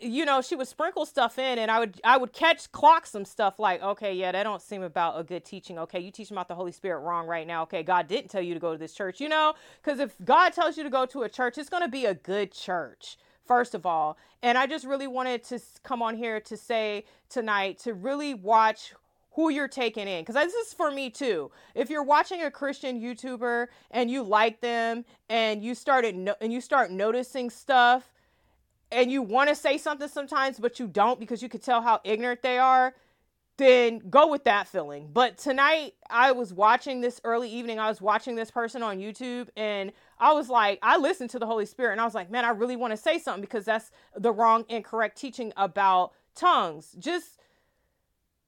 you 0.00 0.24
know 0.24 0.40
she 0.40 0.54
would 0.56 0.68
sprinkle 0.68 1.04
stuff 1.04 1.38
in 1.38 1.58
and 1.58 1.70
i 1.70 1.78
would 1.78 2.00
i 2.04 2.16
would 2.16 2.32
catch 2.32 2.70
clock 2.72 3.06
some 3.06 3.24
stuff 3.24 3.58
like 3.58 3.82
okay 3.82 4.14
yeah 4.14 4.32
that 4.32 4.42
don't 4.44 4.62
seem 4.62 4.82
about 4.82 5.18
a 5.18 5.24
good 5.24 5.44
teaching. 5.44 5.78
Okay 5.78 6.00
you 6.00 6.10
teaching 6.10 6.36
about 6.36 6.48
the 6.48 6.54
holy 6.54 6.72
spirit 6.72 7.00
wrong 7.00 7.26
right 7.26 7.46
now. 7.46 7.62
Okay 7.62 7.82
god 7.82 8.08
didn't 8.08 8.30
tell 8.30 8.42
you 8.42 8.54
to 8.54 8.60
go 8.60 8.72
to 8.72 8.78
this 8.78 8.94
church 8.94 9.20
you 9.20 9.28
know? 9.28 9.54
Because 9.82 10.00
if 10.00 10.14
god 10.24 10.52
tells 10.52 10.76
you 10.76 10.82
to 10.82 10.90
go 10.90 11.06
to 11.06 11.22
a 11.22 11.28
church 11.28 11.58
it's 11.58 11.68
going 11.68 11.82
to 11.82 11.88
be 11.88 12.06
a 12.06 12.14
good 12.14 12.52
church 12.52 13.16
first 13.46 13.74
of 13.74 13.84
all. 13.84 14.16
And 14.42 14.56
i 14.56 14.66
just 14.66 14.86
really 14.86 15.06
wanted 15.06 15.44
to 15.44 15.60
come 15.82 16.02
on 16.02 16.16
here 16.16 16.40
to 16.40 16.56
say 16.56 17.04
tonight 17.28 17.78
to 17.80 17.94
really 17.94 18.34
watch 18.34 18.94
who 19.34 19.48
you're 19.48 19.68
taking 19.68 20.06
in. 20.08 20.20
Because 20.20 20.34
this 20.34 20.52
is 20.52 20.74
for 20.74 20.90
me 20.90 21.08
too. 21.08 21.50
If 21.74 21.88
you're 21.88 22.02
watching 22.02 22.42
a 22.42 22.50
christian 22.50 23.00
youtuber 23.00 23.68
and 23.90 24.10
you 24.10 24.22
like 24.22 24.60
them 24.60 25.04
and 25.28 25.62
you 25.62 25.74
started 25.74 26.16
no- 26.16 26.36
and 26.40 26.52
you 26.52 26.60
start 26.60 26.90
noticing 26.90 27.50
stuff 27.50 28.11
and 28.92 29.10
you 29.10 29.22
want 29.22 29.48
to 29.48 29.54
say 29.54 29.78
something 29.78 30.08
sometimes, 30.08 30.58
but 30.58 30.78
you 30.78 30.86
don't 30.86 31.18
because 31.18 31.42
you 31.42 31.48
could 31.48 31.62
tell 31.62 31.82
how 31.82 32.00
ignorant 32.04 32.42
they 32.42 32.58
are, 32.58 32.94
then 33.56 34.00
go 34.10 34.28
with 34.28 34.44
that 34.44 34.68
feeling. 34.68 35.08
But 35.12 35.38
tonight, 35.38 35.94
I 36.10 36.32
was 36.32 36.52
watching 36.52 37.00
this 37.00 37.20
early 37.24 37.50
evening, 37.50 37.78
I 37.78 37.88
was 37.88 38.00
watching 38.00 38.34
this 38.34 38.50
person 38.50 38.82
on 38.82 38.98
YouTube, 38.98 39.48
and 39.56 39.92
I 40.18 40.32
was 40.32 40.48
like, 40.48 40.78
I 40.82 40.98
listened 40.98 41.30
to 41.30 41.38
the 41.38 41.46
Holy 41.46 41.66
Spirit, 41.66 41.92
and 41.92 42.00
I 42.00 42.04
was 42.04 42.14
like, 42.14 42.30
man, 42.30 42.44
I 42.44 42.50
really 42.50 42.76
want 42.76 42.92
to 42.92 42.96
say 42.96 43.18
something 43.18 43.40
because 43.40 43.64
that's 43.64 43.90
the 44.16 44.32
wrong, 44.32 44.64
incorrect 44.68 45.18
teaching 45.18 45.52
about 45.56 46.12
tongues. 46.34 46.94
Just 46.98 47.38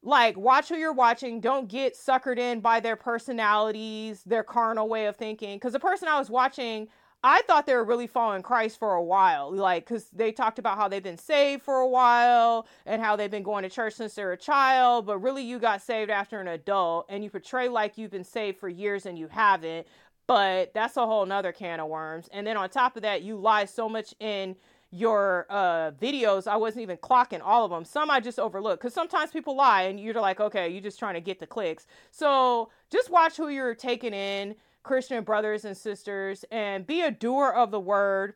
like 0.03 0.37
watch 0.37 0.69
who 0.69 0.77
you're 0.77 0.93
watching 0.93 1.41
don't 1.41 1.67
get 1.69 1.97
suckered 1.97 2.39
in 2.39 2.61
by 2.61 2.79
their 2.79 2.95
personalities 2.95 4.23
their 4.25 4.43
carnal 4.43 4.87
way 4.87 5.07
of 5.07 5.17
thinking 5.17 5.57
because 5.57 5.73
the 5.73 5.81
person 5.81 6.07
i 6.09 6.19
was 6.19 6.29
watching 6.29 6.87
I 7.27 7.41
thought 7.47 7.65
they 7.65 7.75
were 7.75 7.85
really 7.85 8.07
following 8.07 8.43
Christ 8.43 8.79
for 8.79 8.93
a 8.93 9.03
while, 9.03 9.51
like, 9.51 9.87
because 9.87 10.11
they 10.11 10.31
talked 10.31 10.59
about 10.59 10.77
how 10.77 10.89
they've 10.89 11.03
been 11.03 11.17
saved 11.17 11.63
for 11.63 11.77
a 11.77 11.89
while 11.89 12.67
and 12.85 13.01
how 13.01 13.17
they've 13.17 13.31
been 13.31 13.43
going 13.43 13.63
to 13.63 13.71
church 13.71 13.95
since 13.95 14.13
they're 14.13 14.33
a 14.33 14.37
child, 14.37 15.07
but 15.07 15.17
really 15.19 15.43
you 15.43 15.59
got 15.59 15.81
saved 15.81 16.11
after 16.11 16.39
an 16.39 16.49
adult 16.49 17.07
and 17.09 17.25
you 17.25 17.31
portray 17.31 17.67
like 17.67 17.97
you've 17.97 18.11
been 18.11 18.25
saved 18.25 18.59
for 18.59 18.69
years 18.69 19.07
and 19.07 19.19
you 19.19 19.29
haven't. 19.29 19.87
But 20.27 20.75
that's 20.75 20.99
a 20.99 21.07
whole 21.07 21.25
nother 21.25 21.53
can 21.53 21.81
of 21.81 21.89
worms. 21.89 22.29
And 22.31 22.47
then 22.47 22.59
on 22.59 22.69
top 22.69 22.95
of 22.95 23.03
that, 23.03 23.23
you 23.23 23.37
lie 23.37 23.65
so 23.65 23.89
much 23.89 24.15
in 24.21 24.55
your 24.91 25.47
uh, 25.49 25.93
videos, 25.93 26.47
I 26.47 26.57
wasn't 26.57 26.83
even 26.83 26.99
clocking 26.99 27.41
all 27.43 27.65
of 27.65 27.71
them. 27.71 27.87
Some 27.87 28.11
I 28.11 28.21
just 28.21 28.39
overlooked 28.39 28.83
because 28.83 28.95
sometimes 28.95 29.31
people 29.31 29.57
lie 29.57 29.83
and 29.83 29.99
you're 29.99 30.15
like, 30.15 30.41
okay, 30.41 30.69
you're 30.69 30.83
just 30.83 30.99
trying 30.99 31.15
to 31.15 31.21
get 31.23 31.41
the 31.41 31.47
clicks. 31.47 31.87
So 32.11 32.71
just 32.91 33.11
watch 33.11 33.37
who 33.37 33.49
you're 33.49 33.75
taking 33.75 34.15
in 34.15 34.55
Christian 34.85 35.25
brothers 35.25 35.65
and 35.65 35.77
sisters 35.77 36.45
and 36.51 36.87
be 36.87 37.01
a 37.01 37.11
doer 37.11 37.51
of 37.51 37.71
the 37.71 37.81
word 37.81 38.35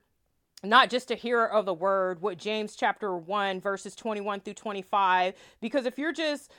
not 0.65 0.91
just 0.91 1.13
a 1.13 1.15
hearer 1.15 1.49
of 1.49 1.67
the 1.67 1.75
word 1.75 2.21
what 2.21 2.37
james 2.37 2.75
chapter 2.75 3.17
1 3.17 3.61
verses 3.61 3.95
21 3.95 4.41
through 4.41 4.55
25 4.55 5.35
because 5.61 5.87
if 5.87 5.99
you're 5.99 6.13
just 6.13 6.51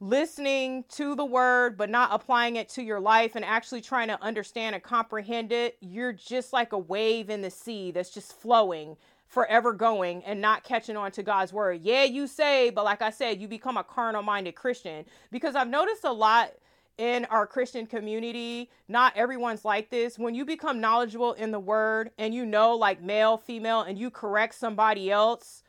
listening 0.00 0.84
to 0.88 1.16
the 1.16 1.24
word 1.24 1.76
but 1.76 1.90
not 1.90 2.10
applying 2.12 2.54
it 2.54 2.68
to 2.68 2.82
your 2.82 3.00
life 3.00 3.34
and 3.34 3.44
actually 3.44 3.80
trying 3.80 4.06
to 4.06 4.22
understand 4.22 4.76
and 4.76 4.84
comprehend 4.84 5.50
it 5.50 5.76
you're 5.80 6.12
just 6.12 6.52
like 6.52 6.72
a 6.72 6.78
wave 6.78 7.30
in 7.30 7.42
the 7.42 7.50
sea 7.50 7.90
that's 7.90 8.10
just 8.10 8.38
flowing 8.40 8.96
forever 9.28 9.72
going 9.72 10.24
and 10.24 10.40
not 10.40 10.64
catching 10.64 10.96
on 10.96 11.12
to 11.12 11.22
God's 11.22 11.52
word. 11.52 11.82
Yeah, 11.82 12.04
you 12.04 12.26
say, 12.26 12.70
but 12.70 12.84
like 12.84 13.02
I 13.02 13.10
said, 13.10 13.40
you 13.40 13.46
become 13.46 13.76
a 13.76 13.84
carnal 13.84 14.22
minded 14.22 14.54
Christian 14.54 15.04
because 15.30 15.54
I've 15.54 15.68
noticed 15.68 16.04
a 16.04 16.12
lot 16.12 16.52
in 16.98 17.24
our 17.26 17.46
Christian 17.46 17.86
community, 17.86 18.70
not 18.88 19.16
everyone's 19.16 19.64
like 19.64 19.90
this. 19.90 20.18
When 20.18 20.34
you 20.34 20.44
become 20.44 20.80
knowledgeable 20.80 21.32
in 21.34 21.52
the 21.52 21.60
word 21.60 22.10
and 22.18 22.34
you 22.34 22.44
know 22.44 22.74
like 22.76 23.00
male, 23.02 23.38
female 23.38 23.82
and 23.82 23.98
you 23.98 24.10
correct 24.10 24.54
somebody 24.56 25.10
else, 25.10 25.62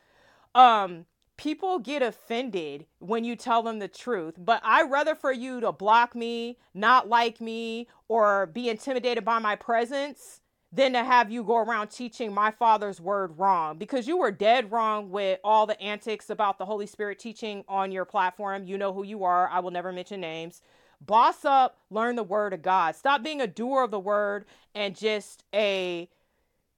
um 0.54 1.06
people 1.40 1.78
get 1.78 2.02
offended 2.02 2.84
when 2.98 3.24
you 3.24 3.34
tell 3.34 3.62
them 3.62 3.78
the 3.78 3.88
truth. 3.88 4.34
But 4.36 4.60
I 4.62 4.82
rather 4.82 5.14
for 5.14 5.32
you 5.32 5.58
to 5.60 5.72
block 5.72 6.14
me, 6.14 6.58
not 6.74 7.08
like 7.08 7.40
me 7.40 7.88
or 8.08 8.44
be 8.46 8.68
intimidated 8.68 9.24
by 9.24 9.38
my 9.38 9.56
presence 9.56 10.42
than 10.72 10.92
to 10.92 11.02
have 11.02 11.30
you 11.30 11.42
go 11.42 11.56
around 11.56 11.88
teaching 11.88 12.32
my 12.32 12.50
father's 12.50 13.00
word 13.00 13.38
wrong 13.38 13.78
because 13.78 14.06
you 14.06 14.18
were 14.18 14.30
dead 14.30 14.70
wrong 14.70 15.10
with 15.10 15.40
all 15.42 15.66
the 15.66 15.80
antics 15.80 16.28
about 16.28 16.58
the 16.58 16.66
Holy 16.66 16.86
Spirit 16.86 17.18
teaching 17.18 17.64
on 17.68 17.90
your 17.90 18.04
platform. 18.04 18.64
You 18.66 18.76
know 18.76 18.92
who 18.92 19.02
you 19.02 19.24
are. 19.24 19.48
I 19.48 19.60
will 19.60 19.70
never 19.70 19.92
mention 19.92 20.20
names. 20.20 20.60
Boss 21.00 21.44
up, 21.44 21.78
learn 21.90 22.16
the 22.16 22.22
word 22.22 22.52
of 22.52 22.62
God. 22.62 22.94
Stop 22.94 23.22
being 23.22 23.40
a 23.40 23.46
doer 23.46 23.84
of 23.84 23.90
the 23.90 24.00
word 24.00 24.44
and 24.74 24.96
just 24.96 25.44
a 25.54 26.08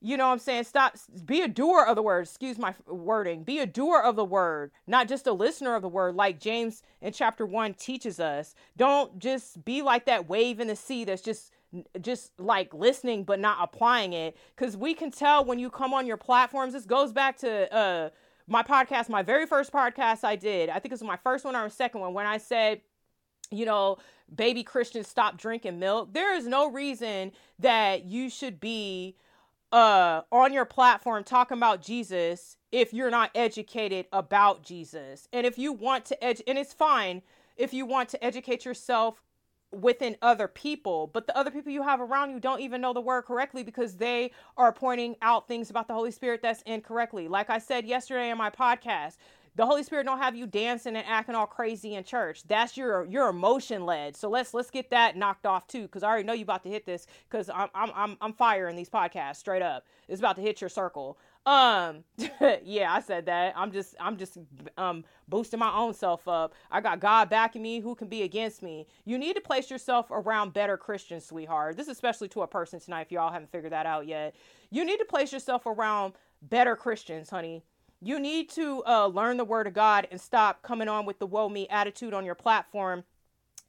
you 0.05 0.17
know 0.17 0.27
what 0.27 0.33
I'm 0.33 0.39
saying? 0.41 0.65
Stop 0.65 0.97
be 1.25 1.43
a 1.43 1.49
doer 1.49 1.85
of 1.85 1.95
the 1.95 2.03
word. 2.03 2.23
Excuse 2.27 2.59
my 2.59 2.75
wording. 2.89 3.45
Be 3.45 3.61
a 3.61 3.67
doer 3.67 4.01
of 4.01 4.17
the 4.17 4.25
word, 4.25 4.73
not 4.87 5.09
just 5.09 5.29
a 5.29 5.33
listener 5.33 5.77
of 5.77 5.83
the 5.83 5.89
word 5.89 6.17
like 6.17 6.41
James 6.41 6.83
in 7.01 7.13
chapter 7.13 7.47
1 7.47 7.75
teaches 7.75 8.19
us. 8.19 8.55
Don't 8.77 9.19
just 9.21 9.65
be 9.65 9.81
like 9.81 10.07
that 10.07 10.29
wave 10.29 10.59
in 10.59 10.67
the 10.67 10.77
sea 10.77 11.05
that's 11.05 11.23
just 11.23 11.53
just 12.03 12.39
like 12.39 12.75
listening 12.75 13.25
but 13.25 13.41
not 13.41 13.57
applying 13.59 14.13
it 14.13 14.37
cuz 14.57 14.77
we 14.77 14.93
can 14.93 15.11
tell 15.11 15.43
when 15.43 15.59
you 15.59 15.71
come 15.71 15.95
on 15.95 16.07
your 16.07 16.19
platforms 16.19 16.75
this 16.75 16.85
goes 16.85 17.15
back 17.15 17.35
to 17.39 17.73
uh 17.75 18.11
my 18.47 18.63
podcast, 18.63 19.09
my 19.09 19.23
very 19.23 19.47
first 19.47 19.73
podcast 19.73 20.25
I 20.25 20.37
did. 20.37 20.69
I 20.69 20.75
think 20.75 20.87
it 20.87 20.93
was 20.93 21.03
my 21.03 21.17
first 21.17 21.45
one 21.45 21.57
or 21.57 21.69
second 21.69 22.01
one 22.01 22.13
when 22.13 22.27
I 22.27 22.39
said 22.39 22.81
you 23.53 23.67
know, 23.67 23.99
baby 24.35 24.63
Christians 24.63 25.09
stop 25.09 25.37
drinking 25.37 25.79
milk. 25.79 26.13
There 26.13 26.35
is 26.35 26.47
no 26.47 26.71
reason 26.71 27.33
that 27.59 28.05
you 28.05 28.31
should 28.31 28.61
be 28.61 29.17
uh 29.73 30.23
on 30.31 30.53
your 30.53 30.67
platform 30.67 31.25
talking 31.25 31.57
about 31.57 31.81
Jesus 31.81 32.57
if 32.71 32.93
you're 32.93 33.11
not 33.11 33.31
educated 33.35 34.07
about 34.13 34.63
Jesus. 34.63 35.29
And 35.33 35.47
if 35.47 35.59
you 35.59 35.73
want 35.73 36.05
to 36.07 36.25
edge 36.25 36.43
and 36.47 36.59
it's 36.59 36.73
fine 36.73 37.23
if 37.57 37.73
you 37.73 37.87
want 37.87 38.09
to 38.11 38.25
educate 38.25 38.65
yourself 38.65 39.23
within 39.71 40.17
other 40.21 40.49
people, 40.49 41.07
but 41.07 41.27
the 41.27 41.37
other 41.37 41.51
people 41.51 41.73
you 41.73 41.83
have 41.83 42.01
around 42.01 42.31
you 42.31 42.41
don't 42.41 42.61
even 42.61 42.81
know 42.81 42.93
the 42.93 43.01
word 43.01 43.23
correctly 43.23 43.63
because 43.63 43.97
they 43.97 44.31
are 44.57 44.73
pointing 44.73 45.17
out 45.23 45.49
things 45.49 45.71
about 45.71 45.89
the 45.89 45.95
Holy 45.95 46.11
Spirit 46.11 46.43
that's 46.43 46.63
incorrectly. 46.63 47.29
Like 47.29 47.49
I 47.49 47.59
said 47.59 47.87
yesterday 47.87 48.31
in 48.31 48.39
my 48.39 48.51
podcast, 48.51 49.17
the 49.55 49.67
Holy 49.67 49.83
Spirit 49.83 50.07
don't 50.07 50.19
have 50.19 50.35
you 50.35 50.47
dancing 50.47 50.97
and 50.97 51.07
acting 51.07 51.35
all 51.35 51.47
crazy 51.47 51.95
in 51.95 52.05
church. 52.05 52.43
That's 52.45 52.77
your 52.77 53.05
your 53.05 53.29
emotion 53.29 53.85
led. 53.85 54.17
So 54.17 54.31
let's 54.31 54.55
let's 54.55 54.71
get 54.71 54.91
that 54.91 55.17
knocked 55.17 55.45
off 55.45 55.67
too, 55.67 55.83
because 55.83 56.03
I 56.03 56.09
already 56.09 56.25
know 56.25 56.33
you 56.33 56.45
about 56.45 56.63
to 56.63 56.71
hit 56.71 56.87
this. 56.87 57.07
Because 57.29 57.51
I'm 57.51 57.69
I'm 57.75 57.91
I'm 57.95 58.17
I'm 58.21 58.33
firing 58.33 58.77
these 58.77 58.89
podcasts 58.89 59.37
straight 59.37 59.63
up. 59.63 59.87
It's 60.09 60.21
about 60.21 60.37
to 60.37 60.43
hit 60.43 60.61
your 60.61 60.71
circle. 60.71 61.19
Um, 61.45 62.05
yeah, 62.65 62.93
I 62.93 63.01
said 63.01 63.27
that. 63.27 63.53
I'm 63.55 63.73
just 63.73 63.95
I'm 64.01 64.17
just 64.17 64.39
um 64.79 65.05
boosting 65.29 65.61
my 65.61 65.73
own 65.75 65.93
self 65.93 66.27
up. 66.27 66.55
I 66.71 66.81
got 66.81 67.01
God 67.01 67.29
backing 67.29 67.61
me. 67.61 67.81
Who 67.81 67.95
can 67.95 68.09
be 68.09 68.23
against 68.23 68.63
me? 68.63 68.87
You 69.05 69.19
need 69.19 69.35
to 69.37 69.43
place 69.43 69.71
yourself 69.71 70.11
around 70.11 70.55
better 70.55 70.79
Christians, 70.79 71.27
sweetheart. 71.27 71.77
This 71.77 71.89
is 71.89 71.93
especially 71.93 72.29
to 72.29 72.43
a 72.43 72.47
person 72.47 72.81
tonight. 72.81 73.03
If 73.03 73.13
y'all 73.13 73.33
haven't 73.33 73.53
figured 73.53 73.73
that 73.73 73.85
out 73.85 74.07
yet, 74.07 74.35
you 74.71 74.85
need 74.85 74.99
to 74.99 75.05
place 75.05 75.31
yourself 75.31 75.67
around 75.67 76.15
better 76.41 76.75
Christians, 76.75 77.29
honey 77.29 77.63
you 78.03 78.19
need 78.19 78.51
to 78.51 78.83
uh, 78.87 79.07
learn 79.07 79.37
the 79.37 79.45
word 79.45 79.67
of 79.67 79.75
God 79.75 80.09
and 80.11 80.21
stop 80.21 80.63
coming 80.63 80.89
on 80.89 81.07
with 81.07 81.19
the 81.19 81.27
woe 81.27 81.49
me 81.49 81.69
attitude 81.69 82.13
on 82.13 82.25
your 82.25 82.35
platform 82.35 83.05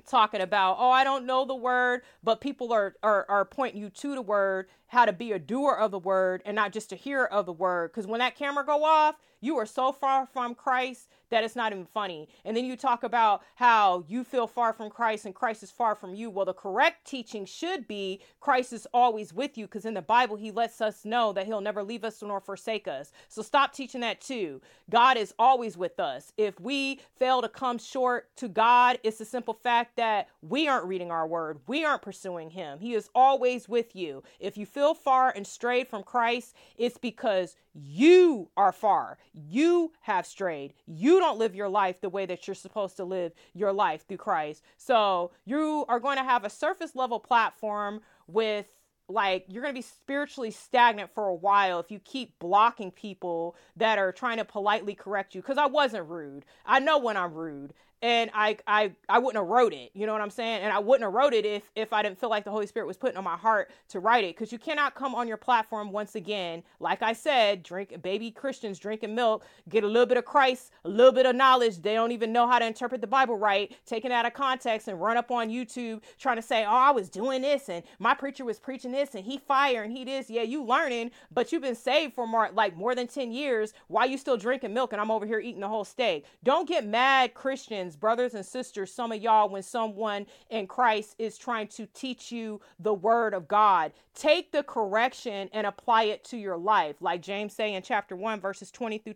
talking 0.06 0.42
about 0.42 0.76
oh 0.80 0.90
i 0.90 1.04
don't 1.04 1.26
know 1.26 1.46
the 1.46 1.56
word 1.56 2.02
but 2.22 2.42
people 2.42 2.74
are, 2.74 2.94
are 3.02 3.26
are 3.30 3.46
pointing 3.46 3.80
you 3.80 3.90
to 3.90 4.16
the 4.16 4.22
word 4.22 4.68
how 4.88 5.06
to 5.06 5.14
be 5.14 5.32
a 5.32 5.40
doer 5.40 5.74
of 5.74 5.92
the 5.92 6.00
word 6.00 6.42
and 6.46 6.56
not 6.56 6.74
just 6.74 6.92
a 6.92 6.96
hearer 6.96 7.32
of 7.32 7.48
the 7.48 7.54
word. 7.54 7.90
Because 7.92 8.06
when 8.06 8.20
that 8.20 8.36
camera 8.36 8.66
go 8.66 8.84
off 8.84 9.16
you 9.40 9.58
are 9.58 9.66
so 9.66 9.92
far 9.92 10.26
from 10.26 10.56
christ 10.56 11.08
that 11.34 11.44
it's 11.44 11.56
not 11.56 11.72
even 11.72 11.86
funny. 11.86 12.30
And 12.46 12.56
then 12.56 12.64
you 12.64 12.78
talk 12.78 13.04
about 13.04 13.42
how 13.56 14.06
you 14.08 14.24
feel 14.24 14.46
far 14.46 14.72
from 14.72 14.92
Christ 14.92 15.26
and 15.26 15.34
Christ 15.34 15.64
is 15.64 15.72
far 15.72 15.96
from 15.96 16.14
you. 16.14 16.30
Well, 16.30 16.46
the 16.46 16.54
correct 16.54 17.08
teaching 17.08 17.46
should 17.46 17.88
be 17.88 18.22
Christ 18.40 18.72
is 18.72 18.88
always 18.94 19.34
with 19.34 19.58
you 19.58 19.66
because 19.66 19.86
in 19.86 19.96
the 19.96 20.02
Bible, 20.04 20.36
he 20.36 20.52
lets 20.52 20.80
us 20.80 21.06
know 21.06 21.34
that 21.34 21.48
he'll 21.48 21.60
never 21.60 21.82
leave 21.82 22.04
us 22.04 22.22
nor 22.22 22.40
forsake 22.40 22.88
us. 22.88 23.12
So 23.30 23.42
stop 23.42 23.74
teaching 23.74 24.02
that 24.02 24.22
too. 24.22 24.62
God 24.92 25.18
is 25.18 25.34
always 25.40 25.76
with 25.76 26.00
us. 26.00 26.32
If 26.38 26.60
we 26.60 27.00
fail 27.18 27.42
to 27.42 27.50
come 27.50 27.80
short 27.80 28.30
to 28.36 28.48
God, 28.48 29.00
it's 29.02 29.18
the 29.18 29.26
simple 29.26 29.56
fact 29.56 29.96
that 29.96 30.28
we 30.44 30.68
aren't 30.68 30.86
reading 30.86 31.10
our 31.10 31.26
word, 31.26 31.62
we 31.66 31.84
aren't 31.84 32.04
pursuing 32.04 32.52
him. 32.52 32.78
He 32.78 32.94
is 32.94 33.10
always 33.16 33.68
with 33.68 33.96
you. 33.96 34.22
If 34.40 34.56
you 34.56 34.68
feel 34.68 34.94
far 34.94 35.34
and 35.36 35.48
strayed 35.48 35.88
from 35.88 36.04
Christ, 36.04 36.56
it's 36.78 37.00
because 37.00 37.56
you 37.74 38.50
are 38.56 38.72
far. 38.72 39.18
You 39.34 39.92
have 40.02 40.26
strayed. 40.26 40.74
You 40.86 41.20
don't 41.20 41.40
live 41.40 41.56
your 41.56 41.70
life 41.70 42.02
the 42.02 42.10
way 42.10 42.26
that 42.26 42.48
you're 42.48 42.56
supposed 42.56 42.98
to 42.98 43.04
live 43.04 43.34
your 43.54 43.74
life 43.74 44.08
through 44.08 44.18
Christ. 44.18 44.64
So 44.78 45.32
you 45.46 45.86
are 45.90 46.00
going 46.00 46.18
to 46.18 46.24
have 46.24 46.44
a 46.44 46.50
surface 46.50 46.96
level 46.96 47.20
platform 47.20 48.02
with 48.28 48.68
like 49.10 49.46
you're 49.48 49.62
going 49.62 49.74
to 49.74 49.78
be 49.78 49.82
spiritually 49.82 50.52
stagnant 50.52 51.10
for 51.14 51.28
a 51.28 51.36
while 51.36 51.80
if 51.80 51.92
you 51.92 52.00
keep 52.00 52.40
blocking 52.40 52.90
people 52.90 53.56
that 53.76 53.98
are 53.98 54.12
trying 54.12 54.38
to 54.38 54.46
politely 54.46 54.96
correct 54.96 55.36
you 55.36 55.42
because 55.42 55.58
i 55.58 55.66
wasn't 55.66 56.08
rude 56.08 56.46
i 56.66 56.80
know 56.80 56.98
when 56.98 57.18
i'm 57.18 57.34
rude 57.34 57.74
and 58.04 58.30
I, 58.34 58.58
I 58.68 58.92
I 59.08 59.18
wouldn't 59.18 59.42
have 59.42 59.50
wrote 59.50 59.74
it. 59.74 59.92
You 59.94 60.06
know 60.06 60.12
what 60.12 60.22
I'm 60.22 60.30
saying? 60.30 60.62
And 60.62 60.74
I 60.74 60.78
wouldn't 60.78 61.04
have 61.06 61.14
wrote 61.14 61.34
it 61.34 61.46
if 61.46 61.72
if 61.74 61.94
I 61.94 62.04
didn't 62.04 62.20
feel 62.20 62.30
like 62.30 62.44
the 62.44 62.52
Holy 62.52 62.68
Spirit 62.68 62.86
was 62.86 62.98
putting 62.98 63.18
on 63.18 63.24
my 63.24 63.38
heart 63.38 63.72
to 63.90 64.02
write 64.02 64.26
it. 64.26 64.36
Because 64.36 64.52
you 64.52 64.60
cannot 64.60 64.94
come 64.94 65.16
on 65.16 65.26
your 65.26 65.38
platform 65.38 65.92
once 65.94 66.16
again, 66.16 66.64
like 66.82 67.02
I 67.02 67.14
said, 67.14 67.64
drink 67.64 68.02
baby 68.04 68.30
Christians 68.30 68.78
drinking 68.78 69.16
milk, 69.16 69.46
get 69.70 69.86
a 69.86 69.88
little 69.88 70.06
bit 70.06 70.18
of 70.18 70.26
Christ, 70.26 70.72
a 70.84 70.90
little 70.90 71.14
bit 71.14 71.26
of 71.26 71.34
knowledge. 71.36 71.82
They 71.82 71.94
don't 71.94 72.12
even 72.12 72.34
know 72.34 72.46
how 72.46 72.60
to 72.60 72.66
interpret 72.66 73.00
the 73.00 73.08
Bible 73.08 73.38
right, 73.38 73.74
taken 73.86 74.12
out 74.12 74.26
of 74.26 74.34
context 74.34 74.90
and 74.90 75.02
run 75.02 75.16
up 75.16 75.32
on 75.32 75.50
YouTube 75.50 76.02
trying 76.20 76.36
to 76.36 76.42
say, 76.42 76.66
oh, 76.66 76.72
I 76.72 76.92
was 76.92 77.10
doing 77.10 77.42
this 77.42 77.70
and 77.70 77.84
my 78.00 78.14
preacher 78.14 78.44
was 78.44 78.60
preaching 78.60 78.92
this 78.92 79.16
and 79.16 79.24
he 79.24 79.38
fire 79.38 79.84
and 79.84 79.96
he 79.96 80.04
this. 80.04 80.30
Yeah, 80.30 80.42
you 80.42 80.62
learning, 80.66 81.12
but 81.32 81.54
you've 81.54 81.62
been 81.62 81.74
saved 81.74 82.16
for 82.16 82.28
more 82.28 82.50
like 82.54 82.76
more 82.76 82.96
than 82.96 83.08
10 83.08 83.32
years. 83.32 83.74
Why 83.88 84.04
you 84.06 84.18
still 84.18 84.36
drinking 84.36 84.74
milk 84.74 84.92
and 84.92 85.02
I'm 85.02 85.10
over 85.10 85.26
here 85.26 85.40
eating 85.40 85.62
the 85.62 85.70
whole 85.70 85.86
steak? 85.86 86.26
Don't 86.44 86.68
get 86.68 86.86
mad, 86.86 87.34
Christians 87.34 87.93
brothers 87.96 88.34
and 88.34 88.46
sisters, 88.46 88.94
some 88.94 89.12
of 89.12 89.22
y'all, 89.22 89.50
when 89.50 89.64
someone 89.64 90.26
in 90.50 90.68
Christ 90.68 91.16
is 91.20 91.38
trying 91.38 91.68
to 91.70 91.86
teach 91.88 92.32
you 92.32 92.62
the 92.80 92.94
word 92.94 93.34
of 93.34 93.48
God, 93.48 93.92
take 94.16 94.52
the 94.52 94.64
correction 94.64 95.50
and 95.54 95.68
apply 95.68 96.04
it 96.04 96.24
to 96.26 96.38
your 96.38 96.58
life. 96.58 96.98
Like 97.02 97.22
James 97.22 97.54
say 97.54 97.74
in 97.74 97.84
chapter 97.84 98.16
1, 98.16 98.40
verses 98.40 98.72
20 98.72 98.98
through 99.00 99.14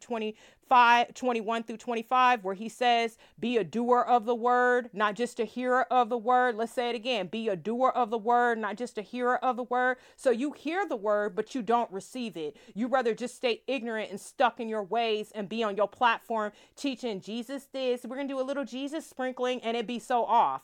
25, 0.68 1.14
21 1.14 1.64
through 1.64 1.78
25, 1.78 2.44
where 2.44 2.54
he 2.54 2.68
says, 2.68 3.18
Be 3.40 3.58
a 3.58 3.64
doer 3.64 4.02
of 4.02 4.26
the 4.26 4.36
word, 4.36 4.90
not 4.92 5.16
just 5.16 5.40
a 5.40 5.46
hearer 5.46 5.86
of 5.92 6.10
the 6.10 6.18
word. 6.18 6.56
Let's 6.56 6.74
say 6.74 6.90
it 6.90 6.96
again. 6.96 7.28
Be 7.28 7.48
a 7.48 7.56
doer 7.56 7.90
of 7.96 8.10
the 8.10 8.18
word, 8.18 8.58
not 8.58 8.76
just 8.76 8.98
a 8.98 9.02
hearer 9.02 9.38
of 9.44 9.56
the 9.56 9.64
word. 9.64 9.98
So 10.18 10.30
you 10.30 10.52
hear 10.52 10.86
the 10.86 10.98
word, 10.98 11.36
but 11.36 11.56
you 11.56 11.62
don't 11.62 11.92
receive 11.92 12.36
it. 12.36 12.58
You 12.74 12.88
rather 12.88 13.14
just 13.14 13.36
stay 13.36 13.62
ignorant 13.68 14.12
and 14.12 14.20
stuck 14.20 14.60
in 14.60 14.68
your 14.68 14.84
ways 14.84 15.32
and 15.34 15.48
be 15.48 15.64
on 15.64 15.78
your 15.78 15.88
platform 15.88 16.52
teaching 16.76 17.22
Jesus 17.22 17.68
this. 17.72 18.04
We're 18.04 18.18
to 18.18 18.28
do 18.28 18.40
a 18.40 18.44
little 18.44 18.66
Jesus 18.66 19.06
sprinkling 19.06 19.62
and 19.62 19.78
it'd 19.78 19.88
be 19.88 20.00
so 20.00 20.26
off. 20.26 20.64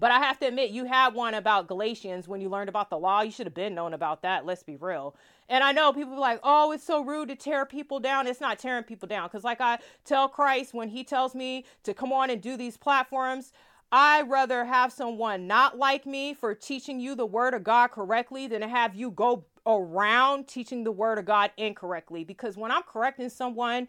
But 0.00 0.12
I 0.12 0.18
have 0.18 0.38
to 0.40 0.46
admit, 0.46 0.70
you 0.70 0.84
had 0.84 1.14
one 1.14 1.34
about 1.34 1.66
Galatians 1.66 2.28
when 2.28 2.40
you 2.40 2.48
learned 2.48 2.68
about 2.68 2.88
the 2.88 2.98
law. 2.98 3.22
You 3.22 3.32
should 3.32 3.46
have 3.46 3.54
been 3.54 3.74
known 3.74 3.94
about 3.94 4.22
that. 4.22 4.46
Let's 4.46 4.62
be 4.62 4.76
real. 4.76 5.16
And 5.48 5.64
I 5.64 5.72
know 5.72 5.92
people 5.92 6.18
like, 6.18 6.40
oh, 6.42 6.72
it's 6.72 6.84
so 6.84 7.02
rude 7.02 7.28
to 7.28 7.36
tear 7.36 7.64
people 7.64 8.00
down. 8.00 8.26
It's 8.26 8.40
not 8.40 8.58
tearing 8.58 8.84
people 8.84 9.08
down. 9.08 9.28
Because, 9.28 9.44
like 9.44 9.60
I 9.60 9.78
tell 10.04 10.28
Christ 10.28 10.74
when 10.74 10.88
he 10.88 11.04
tells 11.04 11.34
me 11.34 11.64
to 11.84 11.94
come 11.94 12.12
on 12.12 12.30
and 12.30 12.42
do 12.42 12.56
these 12.56 12.76
platforms, 12.76 13.52
I'd 13.90 14.28
rather 14.28 14.66
have 14.66 14.92
someone 14.92 15.46
not 15.46 15.78
like 15.78 16.04
me 16.04 16.34
for 16.34 16.54
teaching 16.54 17.00
you 17.00 17.14
the 17.14 17.24
word 17.24 17.54
of 17.54 17.64
God 17.64 17.90
correctly 17.90 18.46
than 18.46 18.60
to 18.60 18.68
have 18.68 18.94
you 18.94 19.10
go 19.10 19.46
around 19.66 20.46
teaching 20.46 20.84
the 20.84 20.92
word 20.92 21.18
of 21.18 21.24
God 21.24 21.50
incorrectly. 21.56 22.24
Because 22.24 22.56
when 22.56 22.70
I'm 22.70 22.82
correcting 22.82 23.30
someone, 23.30 23.88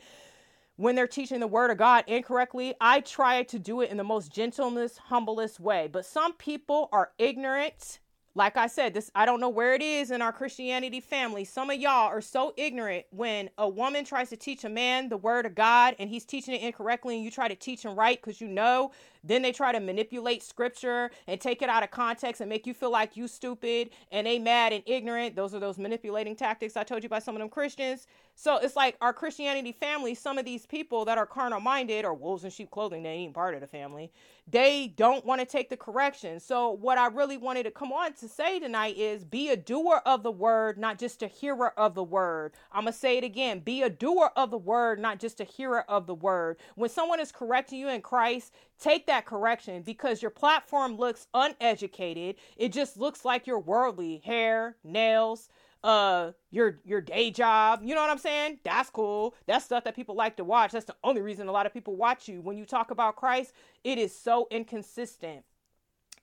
when 0.77 0.95
they're 0.95 1.07
teaching 1.07 1.41
the 1.41 1.47
word 1.47 1.71
of 1.71 1.77
God 1.77 2.05
incorrectly, 2.07 2.73
I 2.79 3.01
try 3.01 3.43
to 3.43 3.59
do 3.59 3.81
it 3.81 3.91
in 3.91 3.97
the 3.97 4.03
most 4.05 4.31
gentlest, 4.31 4.97
humblest 4.97 5.59
way. 5.59 5.89
But 5.91 6.05
some 6.05 6.31
people 6.33 6.87
are 6.93 7.11
ignorant. 7.17 7.99
Like 8.35 8.57
I 8.57 8.67
said, 8.67 8.93
this 8.93 9.11
I 9.15 9.25
don't 9.25 9.39
know 9.39 9.49
where 9.49 9.73
it 9.73 9.81
is 9.81 10.11
in 10.11 10.21
our 10.21 10.31
Christianity 10.31 10.99
family. 10.99 11.43
Some 11.45 11.69
of 11.69 11.79
y'all 11.79 12.07
are 12.07 12.21
so 12.21 12.53
ignorant 12.57 13.05
when 13.09 13.49
a 13.57 13.67
woman 13.67 14.05
tries 14.05 14.29
to 14.29 14.37
teach 14.37 14.63
a 14.63 14.69
man 14.69 15.09
the 15.09 15.17
word 15.17 15.45
of 15.45 15.55
God 15.55 15.95
and 15.99 16.09
he's 16.09 16.25
teaching 16.25 16.53
it 16.53 16.61
incorrectly 16.61 17.15
and 17.15 17.23
you 17.23 17.31
try 17.31 17.47
to 17.47 17.55
teach 17.55 17.83
him 17.83 17.95
right 17.95 18.21
because 18.21 18.39
you 18.39 18.47
know 18.47 18.91
then 19.23 19.41
they 19.41 19.51
try 19.51 19.71
to 19.71 19.79
manipulate 19.79 20.43
scripture 20.43 21.11
and 21.27 21.41
take 21.41 21.61
it 21.61 21.69
out 21.69 21.83
of 21.83 21.91
context 21.91 22.39
and 22.39 22.49
make 22.49 22.65
you 22.65 22.73
feel 22.73 22.91
like 22.91 23.17
you 23.17 23.27
stupid 23.27 23.89
and 24.11 24.25
they 24.27 24.39
mad 24.39 24.73
and 24.73 24.83
ignorant. 24.85 25.35
Those 25.35 25.53
are 25.53 25.59
those 25.59 25.77
manipulating 25.77 26.35
tactics 26.35 26.77
I 26.77 26.83
told 26.83 27.03
you 27.03 27.09
by 27.09 27.19
some 27.19 27.35
of 27.35 27.39
them 27.39 27.49
Christians. 27.49 28.07
So 28.41 28.55
it's 28.55 28.77
like 28.77 28.95
our 29.01 29.11
Christianity 29.11 29.73
family, 29.73 30.15
some 30.15 30.37
of 30.37 30.45
these 30.45 30.65
people 30.65 31.03
that 31.03 31.17
are 31.17 31.25
carnal 31.25 31.59
minded 31.59 32.05
or 32.05 32.13
wolves 32.13 32.45
in 32.45 32.51
sheep 32.51 32.71
clothing, 32.71 33.03
they 33.03 33.09
ain't 33.09 33.33
part 33.33 33.53
of 33.53 33.59
the 33.59 33.67
family. 33.67 34.13
They 34.47 34.93
don't 34.95 35.25
want 35.25 35.41
to 35.41 35.45
take 35.45 35.69
the 35.69 35.75
correction. 35.75 36.39
So 36.39 36.71
what 36.71 36.97
I 36.97 37.07
really 37.07 37.35
wanted 37.35 37.63
to 37.63 37.71
come 37.71 37.91
on 37.91 38.13
to 38.13 38.29
say 38.29 38.57
tonight 38.57 38.97
is 38.97 39.25
be 39.25 39.49
a 39.49 39.57
doer 39.57 40.01
of 40.05 40.23
the 40.23 40.31
word, 40.31 40.77
not 40.77 40.97
just 40.97 41.21
a 41.21 41.27
hearer 41.27 41.77
of 41.77 41.95
the 41.95 42.03
word. 42.03 42.53
I'm 42.71 42.83
going 42.83 42.93
to 42.93 42.97
say 42.97 43.17
it 43.17 43.25
again. 43.25 43.59
Be 43.59 43.81
a 43.81 43.89
doer 43.89 44.31
of 44.37 44.51
the 44.51 44.57
word, 44.57 44.99
not 45.01 45.19
just 45.19 45.41
a 45.41 45.43
hearer 45.43 45.83
of 45.89 46.07
the 46.07 46.15
word. 46.15 46.59
When 46.75 46.89
someone 46.89 47.19
is 47.19 47.33
correcting 47.33 47.79
you 47.79 47.89
in 47.89 48.01
Christ, 48.01 48.53
take 48.79 49.05
that 49.07 49.25
correction 49.25 49.81
because 49.81 50.21
your 50.21 50.31
platform 50.31 50.95
looks 50.95 51.27
uneducated. 51.33 52.37
It 52.55 52.71
just 52.71 52.95
looks 52.95 53.25
like 53.25 53.45
you're 53.45 53.59
worldly. 53.59 54.21
Hair, 54.23 54.77
nails, 54.85 55.49
uh 55.83 56.31
your 56.51 56.79
your 56.85 57.01
day 57.01 57.31
job. 57.31 57.81
You 57.83 57.95
know 57.95 58.01
what 58.01 58.09
i'm 58.09 58.17
saying? 58.17 58.59
That's 58.63 58.89
cool. 58.89 59.35
That's 59.45 59.65
stuff 59.65 59.83
that 59.85 59.95
people 59.95 60.15
like 60.15 60.37
to 60.37 60.43
watch. 60.43 60.71
That's 60.71 60.85
the 60.85 60.95
only 61.03 61.21
reason 61.21 61.47
a 61.47 61.51
lot 61.51 61.65
of 61.65 61.73
people 61.73 61.95
watch 61.95 62.27
you. 62.27 62.41
When 62.41 62.57
you 62.57 62.65
talk 62.65 62.91
about 62.91 63.15
christ 63.15 63.53
it 63.83 63.97
is 63.97 64.17
so 64.17 64.47
inconsistent. 64.51 65.43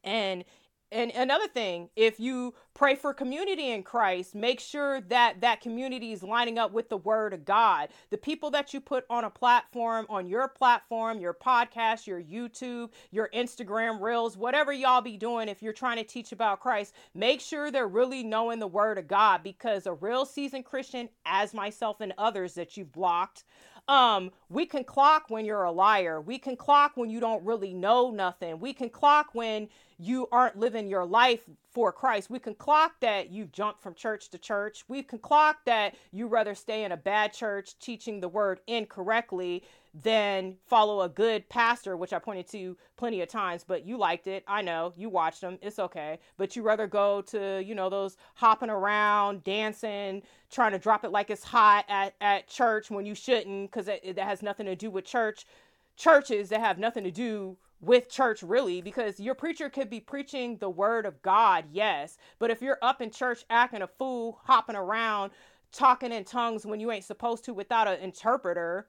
And 0.05 0.45
and 0.92 1.11
another 1.12 1.49
thing, 1.49 1.90
if 1.96 2.20
you 2.20 2.55
pray 2.72 2.94
for 2.94 3.12
community 3.12 3.70
in 3.70 3.83
Christ, 3.83 4.35
make 4.35 4.61
sure 4.61 5.01
that 5.03 5.40
that 5.40 5.61
community 5.61 6.12
is 6.12 6.22
lining 6.22 6.59
up 6.59 6.72
with 6.72 6.88
the 6.88 6.96
word 6.96 7.35
of 7.35 7.44
God. 7.44 7.88
The 8.11 8.18
people 8.18 8.51
that 8.53 8.72
you 8.72 8.81
put 8.81 9.05
on 9.11 9.25
a 9.25 9.31
platform, 9.31 10.07
on 10.09 10.29
your 10.29 10.46
platform, 10.46 11.18
your 11.18 11.35
podcast, 11.35 12.07
your 12.07 12.22
YouTube, 12.22 12.90
your 13.11 13.31
Instagram 13.35 14.01
reels, 14.01 14.37
whatever 14.37 14.72
y'all 14.72 15.01
be 15.01 15.16
doing, 15.16 15.49
if 15.49 15.61
you're 15.61 15.72
trying 15.72 15.96
to 15.96 16.05
teach 16.05 16.31
about 16.31 16.61
Christ, 16.61 16.94
make 17.14 17.40
sure 17.40 17.70
they're 17.70 17.88
really 17.88 18.22
knowing 18.22 18.61
the 18.61 18.66
word 18.68 18.96
of 18.96 19.09
God 19.09 19.42
because 19.42 19.87
a 19.87 19.92
real 19.94 20.25
seasoned 20.25 20.66
Christian, 20.66 21.09
as 21.25 21.53
myself 21.53 22.01
and 22.01 22.12
others 22.16 22.55
that 22.55 22.77
you've 22.77 22.92
blocked, 22.92 23.42
um, 23.88 24.33
we 24.49 24.66
can 24.66 24.85
clock 24.85 25.25
when 25.29 25.44
you're 25.44 25.64
a 25.64 25.70
liar. 25.70 26.20
We 26.20 26.38
can 26.38 26.57
clock 26.57 26.92
when 26.96 27.11
you 27.11 27.20
don't 27.20 27.44
really 27.44 27.72
know 27.72 28.11
nothing. 28.11 28.59
We 28.59 28.72
can 28.72 28.90
clock 28.90 29.29
when 29.33 29.68
you 29.99 30.29
aren't 30.33 30.59
living 30.59 30.88
your 30.88 31.05
life 31.05 31.40
for 31.72 31.92
Christ. 31.92 32.29
We 32.29 32.38
can 32.38 32.55
clock 32.55 33.01
that 33.01 33.31
you've 33.31 33.53
jumped 33.53 33.83
from 33.83 33.94
church 33.94 34.29
to 34.31 34.38
church. 34.38 34.85
We 34.88 35.03
can 35.03 35.18
clock 35.18 35.59
that 35.66 35.94
you 36.12 36.27
rather 36.27 36.55
stay 36.55 36.85
in 36.85 36.92
a 36.92 36.96
bad 36.96 37.33
church 37.33 37.79
teaching 37.79 38.20
the 38.20 38.29
word 38.29 38.61
incorrectly 38.66 39.62
than 40.02 40.56
follow 40.66 41.02
a 41.02 41.09
good 41.09 41.48
pastor, 41.48 41.96
which 41.96 42.12
I 42.12 42.18
pointed 42.18 42.46
to 42.48 42.76
plenty 42.96 43.22
of 43.22 43.28
times, 43.28 43.64
but 43.66 43.87
you 43.87 43.96
liked 43.96 44.26
it. 44.26 44.44
I 44.46 44.61
know 44.62 44.92
you 44.96 45.09
watched 45.09 45.40
them. 45.40 45.59
It's 45.62 45.78
okay. 45.78 46.18
But 46.37 46.54
you 46.54 46.62
rather 46.62 46.87
go 46.87 47.22
to, 47.22 47.62
you 47.64 47.74
know, 47.74 47.88
those 47.88 48.16
hopping 48.35 48.70
around, 48.70 49.44
dancing, 49.44 50.22
trying 50.50 50.72
to 50.72 50.78
drop 50.78 51.04
it 51.04 51.12
like 51.12 51.30
it's 51.30 51.44
hot 51.44 51.87
at, 51.88 52.14
at 52.20 52.46
church 52.46 52.90
when 52.90 53.06
you 53.06 53.14
shouldn't, 53.14 53.70
because 53.70 53.87
that 53.87 54.18
has 54.18 54.42
nothing 54.42 54.66
to 54.66 54.76
do 54.76 54.90
with 54.90 55.04
church. 55.04 55.46
Churches 55.96 56.50
that 56.50 56.61
have 56.61 56.78
nothing 56.78 57.04
to 57.04 57.11
do 57.11 57.56
with 57.80 58.11
church 58.11 58.42
really 58.42 58.80
because 58.80 59.20
your 59.20 59.35
preacher 59.35 59.68
could 59.68 59.88
be 59.88 60.00
preaching 60.00 60.56
the 60.59 60.68
word 60.68 61.06
of 61.06 61.20
God, 61.22 61.64
yes, 61.70 62.16
but 62.38 62.50
if 62.50 62.62
you're 62.62 62.78
up 62.82 63.02
in 63.02 63.11
church 63.11 63.44
acting 63.50 63.82
a 63.82 63.87
fool, 63.87 64.40
hopping 64.44 64.76
around, 64.76 65.30
talking 65.72 66.12
in 66.12 66.24
tongues 66.24 66.64
when 66.64 66.80
you 66.80 66.90
ain't 66.90 67.04
supposed 67.04 67.44
to 67.44 67.54
without 67.54 67.87
an 67.87 68.00
interpreter, 68.00 68.88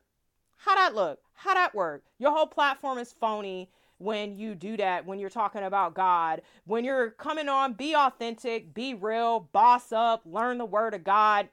how 0.57 0.75
that 0.75 0.95
look? 0.95 1.19
How 1.33 1.53
that 1.53 1.75
work? 1.75 2.03
Your 2.19 2.31
whole 2.31 2.47
platform 2.47 2.97
is 2.97 3.13
phony 3.13 3.69
when 3.99 4.35
you 4.35 4.55
do 4.55 4.77
that 4.77 5.05
when 5.05 5.19
you're 5.19 5.29
talking 5.29 5.63
about 5.63 5.93
God. 5.93 6.41
When 6.65 6.83
you're 6.83 7.11
coming 7.11 7.49
on, 7.49 7.73
be 7.73 7.95
authentic, 7.95 8.73
be 8.73 8.93
real, 8.93 9.49
boss 9.51 9.91
up, 9.91 10.21
learn 10.25 10.57
the 10.57 10.65
word 10.65 10.93
of 10.93 11.03
God 11.03 11.49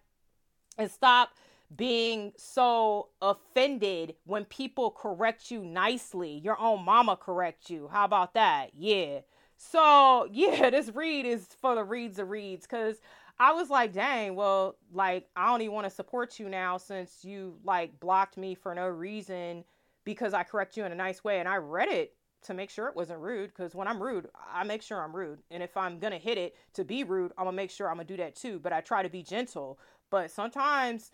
and 0.78 0.90
stop 0.90 1.30
being 1.74 2.32
so 2.36 3.08
offended 3.20 4.14
when 4.24 4.44
people 4.44 4.90
correct 4.90 5.50
you 5.50 5.64
nicely. 5.64 6.40
Your 6.44 6.58
own 6.60 6.84
mama 6.84 7.16
correct 7.16 7.70
you. 7.70 7.88
How 7.90 8.04
about 8.04 8.34
that? 8.34 8.70
Yeah. 8.74 9.20
So, 9.56 10.28
yeah, 10.32 10.70
this 10.70 10.90
read 10.94 11.26
is 11.26 11.46
for 11.60 11.74
the 11.74 11.84
reads 11.84 12.18
of 12.18 12.30
reads 12.30 12.66
cuz 12.66 13.00
I 13.38 13.52
was 13.52 13.68
like, 13.68 13.92
dang, 13.92 14.36
well, 14.36 14.76
like, 14.92 15.28
I 15.34 15.46
don't 15.46 15.62
even 15.62 15.74
want 15.74 15.86
to 15.86 15.90
support 15.90 16.38
you 16.38 16.48
now 16.48 16.76
since 16.76 17.24
you, 17.24 17.58
like, 17.64 17.98
blocked 17.98 18.36
me 18.36 18.54
for 18.54 18.74
no 18.74 18.86
reason 18.86 19.64
because 20.04 20.34
I 20.34 20.44
correct 20.44 20.76
you 20.76 20.84
in 20.84 20.92
a 20.92 20.96
nice 20.96 21.24
way. 21.24 21.40
And 21.40 21.48
I 21.48 21.56
read 21.56 21.88
it 21.88 22.14
to 22.42 22.54
make 22.54 22.70
sure 22.70 22.86
it 22.88 22.96
wasn't 22.96 23.18
rude 23.18 23.48
because 23.48 23.74
when 23.74 23.88
I'm 23.88 24.02
rude, 24.02 24.28
I 24.52 24.62
make 24.64 24.82
sure 24.82 25.02
I'm 25.02 25.16
rude. 25.16 25.40
And 25.50 25.62
if 25.62 25.76
I'm 25.76 25.98
going 25.98 26.12
to 26.12 26.18
hit 26.18 26.38
it 26.38 26.54
to 26.74 26.84
be 26.84 27.02
rude, 27.02 27.32
I'm 27.36 27.44
going 27.44 27.54
to 27.54 27.62
make 27.62 27.70
sure 27.70 27.88
I'm 27.88 27.96
going 27.96 28.06
to 28.06 28.16
do 28.16 28.22
that 28.22 28.36
too. 28.36 28.60
But 28.60 28.72
I 28.72 28.80
try 28.80 29.02
to 29.02 29.08
be 29.08 29.22
gentle. 29.22 29.80
But 30.10 30.30
sometimes 30.30 31.10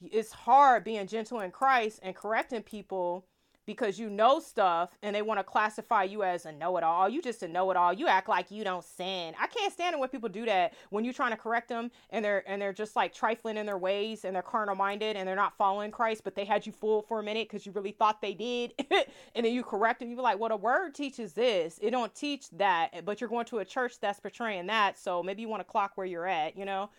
it's 0.00 0.32
hard 0.32 0.84
being 0.84 1.06
gentle 1.06 1.40
in 1.40 1.50
Christ 1.50 2.00
and 2.02 2.14
correcting 2.14 2.62
people 2.62 3.26
because 3.66 3.98
you 3.98 4.10
know 4.10 4.40
stuff 4.40 4.96
and 5.02 5.14
they 5.14 5.22
want 5.22 5.38
to 5.38 5.44
classify 5.44 6.04
you 6.04 6.22
as 6.22 6.46
a 6.46 6.52
know-it-all. 6.52 7.08
You 7.08 7.22
just 7.22 7.42
a 7.42 7.48
know-it-all. 7.48 7.92
You 7.92 8.06
act 8.08 8.28
like 8.28 8.50
you 8.50 8.64
don't 8.64 8.84
sin. 8.84 9.34
I 9.40 9.46
can't 9.46 9.72
stand 9.72 9.94
it 9.94 9.98
when 9.98 10.08
people 10.08 10.28
do 10.28 10.44
that 10.46 10.74
when 10.90 11.04
you're 11.04 11.14
trying 11.14 11.32
to 11.32 11.36
correct 11.36 11.68
them 11.68 11.90
and 12.10 12.24
they're 12.24 12.48
and 12.48 12.60
they're 12.60 12.72
just 12.72 12.96
like 12.96 13.14
trifling 13.14 13.56
in 13.56 13.66
their 13.66 13.78
ways 13.78 14.24
and 14.24 14.34
they're 14.34 14.42
carnal 14.42 14.74
minded 14.74 15.16
and 15.16 15.26
they're 15.26 15.36
not 15.36 15.56
following 15.56 15.90
Christ, 15.90 16.22
but 16.24 16.34
they 16.34 16.44
had 16.44 16.66
you 16.66 16.72
fooled 16.72 17.06
for 17.06 17.20
a 17.20 17.22
minute 17.22 17.48
because 17.48 17.66
you 17.66 17.72
really 17.72 17.92
thought 17.92 18.20
they 18.20 18.34
did, 18.34 18.72
and 19.34 19.44
then 19.44 19.52
you 19.52 19.62
correct 19.62 20.00
them. 20.00 20.10
You're 20.10 20.20
like, 20.20 20.38
"Well, 20.38 20.50
the 20.50 20.56
word 20.56 20.94
teaches 20.94 21.32
this. 21.32 21.78
It 21.82 21.90
don't 21.90 22.14
teach 22.14 22.50
that." 22.50 23.04
But 23.04 23.20
you're 23.20 23.30
going 23.30 23.46
to 23.46 23.58
a 23.58 23.64
church 23.64 24.00
that's 24.00 24.20
portraying 24.20 24.66
that, 24.66 24.98
so 24.98 25.22
maybe 25.22 25.42
you 25.42 25.48
want 25.48 25.60
to 25.60 25.70
clock 25.70 25.92
where 25.96 26.06
you're 26.06 26.26
at. 26.26 26.56
You 26.56 26.64
know 26.64 26.90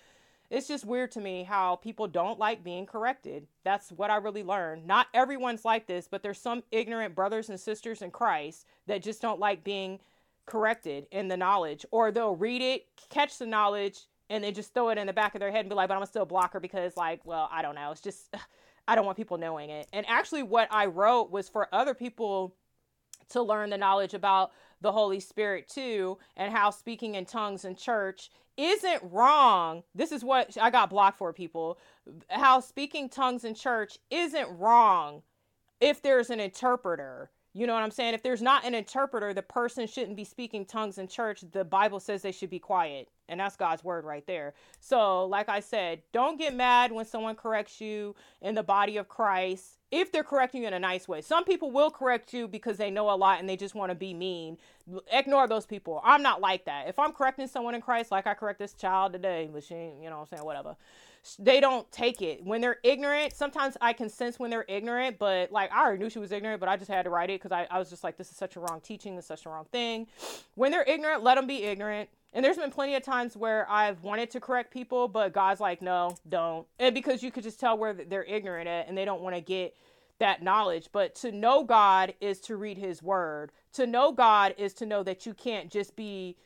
it's 0.55 0.69
just 0.69 0.85
weird 0.85 1.11
to 1.11 1.19
me 1.19 1.43
how 1.43 1.75
people 1.75 2.07
don't 2.07 2.39
like 2.39 2.63
being 2.63 2.85
corrected. 2.85 3.45
That's 3.65 3.91
what 3.91 4.09
I 4.09 4.15
really 4.15 4.41
learned. 4.41 4.87
Not 4.87 5.07
everyone's 5.13 5.65
like 5.65 5.85
this, 5.85 6.07
but 6.09 6.23
there's 6.23 6.39
some 6.39 6.63
ignorant 6.71 7.13
brothers 7.13 7.49
and 7.49 7.59
sisters 7.59 8.01
in 8.01 8.09
Christ 8.09 8.65
that 8.87 9.03
just 9.03 9.21
don't 9.21 9.37
like 9.37 9.65
being 9.65 9.99
corrected 10.45 11.07
in 11.11 11.27
the 11.27 11.35
knowledge, 11.35 11.85
or 11.91 12.09
they'll 12.09 12.37
read 12.37 12.61
it, 12.61 12.85
catch 13.09 13.37
the 13.37 13.45
knowledge, 13.45 14.05
and 14.29 14.45
then 14.45 14.53
just 14.53 14.73
throw 14.73 14.87
it 14.89 14.97
in 14.97 15.07
the 15.07 15.13
back 15.13 15.35
of 15.35 15.41
their 15.41 15.51
head 15.51 15.59
and 15.59 15.69
be 15.69 15.75
like, 15.75 15.89
but 15.89 15.95
I'm 15.95 16.03
a 16.03 16.07
still 16.07 16.25
blocker 16.25 16.61
because, 16.61 16.95
like, 16.95 17.25
well, 17.25 17.49
I 17.51 17.61
don't 17.61 17.75
know. 17.75 17.91
It's 17.91 17.99
just, 17.99 18.33
I 18.87 18.95
don't 18.95 19.05
want 19.05 19.17
people 19.17 19.37
knowing 19.37 19.71
it. 19.71 19.89
And 19.91 20.05
actually, 20.07 20.43
what 20.43 20.69
I 20.71 20.85
wrote 20.85 21.31
was 21.31 21.49
for 21.49 21.67
other 21.73 21.93
people 21.93 22.55
to 23.31 23.41
learn 23.41 23.71
the 23.71 23.77
knowledge 23.77 24.13
about 24.13 24.51
the 24.79 24.93
Holy 24.93 25.19
Spirit 25.19 25.67
too, 25.67 26.17
and 26.37 26.53
how 26.53 26.69
speaking 26.69 27.15
in 27.15 27.25
tongues 27.25 27.65
in 27.65 27.75
church 27.75 28.29
isn't 28.57 29.01
wrong. 29.03 29.83
This 29.93 30.11
is 30.11 30.23
what 30.23 30.57
I 30.61 30.69
got 30.69 30.89
blocked 30.89 31.17
for 31.17 31.33
people. 31.33 31.77
How 32.29 32.59
speaking 32.59 33.09
tongues 33.09 33.43
in 33.43 33.55
church 33.55 33.97
isn't 34.09 34.57
wrong 34.57 35.23
if 35.81 36.01
there's 36.01 36.29
an 36.29 36.39
interpreter. 36.39 37.31
You 37.57 37.65
know 37.67 37.73
what 37.73 37.83
I'm 37.83 37.91
saying? 37.91 38.13
If 38.13 38.21
there's 38.21 38.41
not 38.41 38.65
an 38.65 38.75
interpreter, 38.75 39.33
the 39.33 39.41
person 39.41 39.87
shouldn't 39.87 40.17
be 40.17 40.25
speaking 40.25 40.65
tongues 40.65 40.97
in 40.97 41.07
church. 41.07 41.41
The 41.53 41.63
Bible 41.63 42.01
says 42.01 42.21
they 42.21 42.33
should 42.33 42.49
be 42.49 42.59
quiet. 42.59 43.07
And 43.29 43.39
that's 43.39 43.55
God's 43.55 43.81
word 43.81 44.03
right 44.03 44.27
there. 44.27 44.53
So, 44.81 45.25
like 45.25 45.47
I 45.47 45.61
said, 45.61 46.01
don't 46.11 46.37
get 46.37 46.53
mad 46.53 46.91
when 46.91 47.05
someone 47.05 47.35
corrects 47.35 47.79
you 47.79 48.13
in 48.41 48.55
the 48.55 48.61
body 48.61 48.97
of 48.97 49.07
Christ 49.07 49.77
if 49.89 50.11
they're 50.11 50.21
correcting 50.21 50.63
you 50.63 50.67
in 50.67 50.73
a 50.73 50.79
nice 50.79 51.07
way. 51.07 51.21
Some 51.21 51.45
people 51.45 51.71
will 51.71 51.89
correct 51.89 52.33
you 52.33 52.49
because 52.49 52.75
they 52.75 52.91
know 52.91 53.09
a 53.09 53.15
lot 53.15 53.39
and 53.39 53.47
they 53.47 53.55
just 53.55 53.73
want 53.73 53.89
to 53.89 53.95
be 53.95 54.13
mean. 54.13 54.57
Ignore 55.13 55.47
those 55.47 55.65
people. 55.65 56.01
I'm 56.03 56.21
not 56.21 56.41
like 56.41 56.65
that. 56.65 56.89
If 56.89 56.99
I'm 56.99 57.13
correcting 57.13 57.47
someone 57.47 57.73
in 57.73 57.81
Christ, 57.81 58.11
like 58.11 58.27
I 58.27 58.33
correct 58.33 58.59
this 58.59 58.73
child 58.73 59.13
today, 59.13 59.49
but 59.51 59.63
she, 59.63 59.75
you 59.75 60.09
know 60.09 60.17
what 60.17 60.27
I'm 60.31 60.37
saying, 60.37 60.43
whatever 60.43 60.75
they 61.39 61.59
don't 61.59 61.89
take 61.91 62.21
it. 62.21 62.43
When 62.43 62.61
they're 62.61 62.79
ignorant 62.83 63.35
sometimes 63.35 63.77
i 63.81 63.93
can 63.93 64.09
sense 64.09 64.39
when 64.39 64.49
they're 64.49 64.65
ignorant 64.67 65.17
but 65.19 65.51
like 65.51 65.71
i 65.71 65.81
already 65.81 66.01
knew 66.03 66.09
she 66.09 66.19
was 66.19 66.31
ignorant 66.31 66.59
but 66.59 66.69
i 66.69 66.77
just 66.77 66.89
had 66.89 67.03
to 67.03 67.09
write 67.09 67.29
it 67.29 67.41
because 67.41 67.51
I, 67.51 67.67
I 67.69 67.79
was 67.79 67.89
just 67.89 68.03
like 68.03 68.17
this 68.17 68.29
is 68.29 68.37
such 68.37 68.55
a 68.55 68.59
wrong 68.59 68.81
teaching 68.81 69.15
this 69.15 69.25
is 69.25 69.27
such 69.27 69.45
a 69.45 69.49
wrong 69.49 69.65
thing. 69.71 70.07
When 70.55 70.71
they're 70.71 70.83
ignorant 70.83 71.23
let 71.23 71.35
them 71.35 71.47
be 71.47 71.63
ignorant. 71.63 72.09
And 72.33 72.43
there's 72.43 72.57
been 72.57 72.71
plenty 72.71 72.95
of 72.95 73.03
times 73.03 73.35
where 73.37 73.69
i've 73.69 74.03
wanted 74.03 74.31
to 74.31 74.39
correct 74.39 74.71
people 74.71 75.07
but 75.07 75.33
god's 75.33 75.59
like 75.59 75.81
no 75.81 76.17
don't. 76.27 76.67
And 76.79 76.93
because 76.93 77.23
you 77.23 77.31
could 77.31 77.43
just 77.43 77.59
tell 77.59 77.77
where 77.77 77.93
they're 77.93 78.23
ignorant 78.23 78.67
at 78.67 78.87
and 78.87 78.97
they 78.97 79.05
don't 79.05 79.21
want 79.21 79.35
to 79.35 79.41
get 79.41 79.75
that 80.19 80.41
knowledge. 80.41 80.89
But 80.91 81.15
to 81.15 81.31
know 81.31 81.63
god 81.63 82.13
is 82.21 82.39
to 82.41 82.55
read 82.55 82.77
his 82.77 83.03
word. 83.03 83.51
To 83.73 83.85
know 83.85 84.11
god 84.11 84.55
is 84.57 84.73
to 84.75 84.85
know 84.85 85.03
that 85.03 85.25
you 85.25 85.33
can't 85.33 85.69
just 85.69 85.95
be 85.95 86.37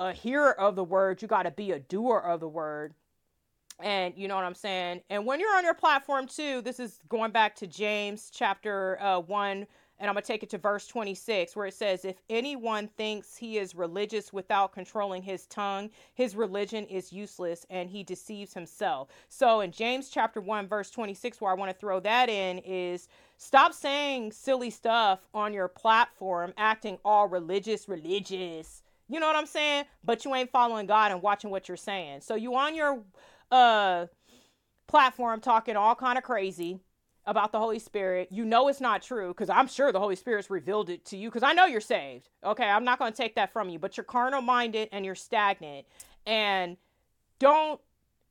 a 0.00 0.12
hearer 0.12 0.58
of 0.58 0.76
the 0.76 0.84
word 0.84 1.20
you 1.20 1.28
got 1.28 1.42
to 1.42 1.50
be 1.50 1.72
a 1.72 1.78
doer 1.78 2.18
of 2.18 2.40
the 2.40 2.48
word 2.48 2.94
and 3.80 4.14
you 4.16 4.28
know 4.28 4.34
what 4.34 4.44
I'm 4.44 4.54
saying? 4.54 5.02
And 5.10 5.24
when 5.24 5.40
you're 5.40 5.56
on 5.56 5.64
your 5.64 5.74
platform 5.74 6.26
too, 6.26 6.62
this 6.62 6.80
is 6.80 7.00
going 7.08 7.30
back 7.30 7.54
to 7.56 7.66
James 7.66 8.30
chapter 8.32 9.00
uh, 9.00 9.20
1, 9.20 9.66
and 10.00 10.08
I'm 10.08 10.14
to 10.14 10.22
take 10.22 10.42
it 10.42 10.50
to 10.50 10.58
verse 10.58 10.86
26, 10.86 11.56
where 11.56 11.66
it 11.66 11.74
says, 11.74 12.04
If 12.04 12.16
anyone 12.30 12.88
thinks 12.96 13.36
he 13.36 13.58
is 13.58 13.74
religious 13.74 14.32
without 14.32 14.72
controlling 14.72 15.22
his 15.22 15.46
tongue, 15.46 15.90
his 16.14 16.36
religion 16.36 16.86
is 16.86 17.12
useless 17.12 17.66
and 17.68 17.90
he 17.90 18.04
deceives 18.04 18.54
himself. 18.54 19.08
So 19.28 19.60
in 19.60 19.72
James 19.72 20.08
chapter 20.08 20.40
1, 20.40 20.68
verse 20.68 20.90
26, 20.90 21.40
where 21.40 21.50
I 21.50 21.54
want 21.54 21.70
to 21.70 21.76
throw 21.78 21.98
that 22.00 22.28
in 22.28 22.58
is 22.58 23.08
stop 23.38 23.72
saying 23.72 24.32
silly 24.32 24.70
stuff 24.70 25.20
on 25.34 25.52
your 25.52 25.68
platform, 25.68 26.52
acting 26.56 26.98
all 27.04 27.28
religious, 27.28 27.88
religious. 27.88 28.82
You 29.08 29.18
know 29.20 29.26
what 29.26 29.36
I'm 29.36 29.46
saying? 29.46 29.86
But 30.04 30.24
you 30.24 30.34
ain't 30.34 30.50
following 30.50 30.86
God 30.86 31.10
and 31.10 31.22
watching 31.22 31.50
what 31.50 31.66
you're 31.66 31.76
saying. 31.76 32.20
So 32.20 32.34
you 32.34 32.54
on 32.54 32.74
your 32.74 33.02
uh 33.50 34.06
platform 34.86 35.40
talking 35.40 35.76
all 35.76 35.94
kind 35.94 36.18
of 36.18 36.24
crazy 36.24 36.80
about 37.26 37.52
the 37.52 37.58
Holy 37.58 37.78
Spirit, 37.78 38.28
you 38.30 38.44
know 38.44 38.68
it's 38.68 38.80
not 38.80 39.02
true 39.02 39.28
because 39.28 39.50
I'm 39.50 39.68
sure 39.68 39.92
the 39.92 40.00
Holy 40.00 40.16
Spirit's 40.16 40.48
revealed 40.48 40.88
it 40.88 41.04
to 41.06 41.16
you 41.16 41.28
because 41.28 41.42
I 41.42 41.52
know 41.52 41.66
you're 41.66 41.80
saved. 41.80 42.30
Okay, 42.42 42.64
I'm 42.64 42.84
not 42.84 42.98
going 42.98 43.12
to 43.12 43.16
take 43.16 43.34
that 43.34 43.52
from 43.52 43.68
you, 43.68 43.78
but 43.78 43.96
you're 43.96 44.04
carnal 44.04 44.40
minded 44.40 44.88
and 44.92 45.04
you're 45.04 45.14
stagnant. 45.14 45.86
And 46.26 46.78
don't 47.38 47.80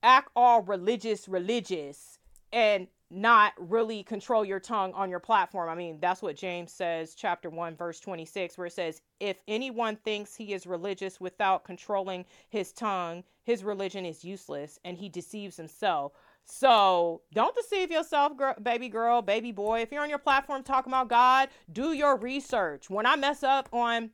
act 0.01 0.29
all 0.35 0.63
religious, 0.63 1.27
religious, 1.27 2.17
and 2.51 2.87
not 3.09 3.53
really 3.57 4.03
control 4.03 4.43
your 4.43 4.59
tongue 4.59 4.93
on 4.93 5.09
your 5.09 5.19
platform. 5.19 5.69
I 5.69 5.75
mean, 5.75 5.97
that's 6.01 6.21
what 6.21 6.35
James 6.35 6.71
says, 6.71 7.15
chapter 7.15 7.49
1, 7.49 7.75
verse 7.75 7.99
26, 7.99 8.57
where 8.57 8.67
it 8.67 8.73
says, 8.73 9.01
If 9.19 9.37
anyone 9.47 9.95
thinks 9.97 10.35
he 10.35 10.53
is 10.53 10.67
religious 10.67 11.21
without 11.21 11.63
controlling 11.63 12.25
his 12.49 12.73
tongue, 12.73 13.23
his 13.43 13.63
religion 13.63 14.05
is 14.05 14.25
useless 14.25 14.77
and 14.83 14.97
he 14.97 15.07
deceives 15.07 15.55
himself. 15.55 16.11
So 16.43 17.21
don't 17.33 17.55
deceive 17.55 17.91
yourself, 17.91 18.35
girl, 18.37 18.55
baby 18.61 18.89
girl, 18.89 19.21
baby 19.21 19.51
boy. 19.51 19.81
If 19.81 19.91
you're 19.91 20.03
on 20.03 20.09
your 20.09 20.17
platform 20.17 20.63
talking 20.63 20.91
about 20.91 21.09
God, 21.09 21.49
do 21.71 21.93
your 21.93 22.17
research. 22.17 22.89
When 22.89 23.05
I 23.05 23.15
mess 23.15 23.43
up 23.43 23.69
on 23.73 24.11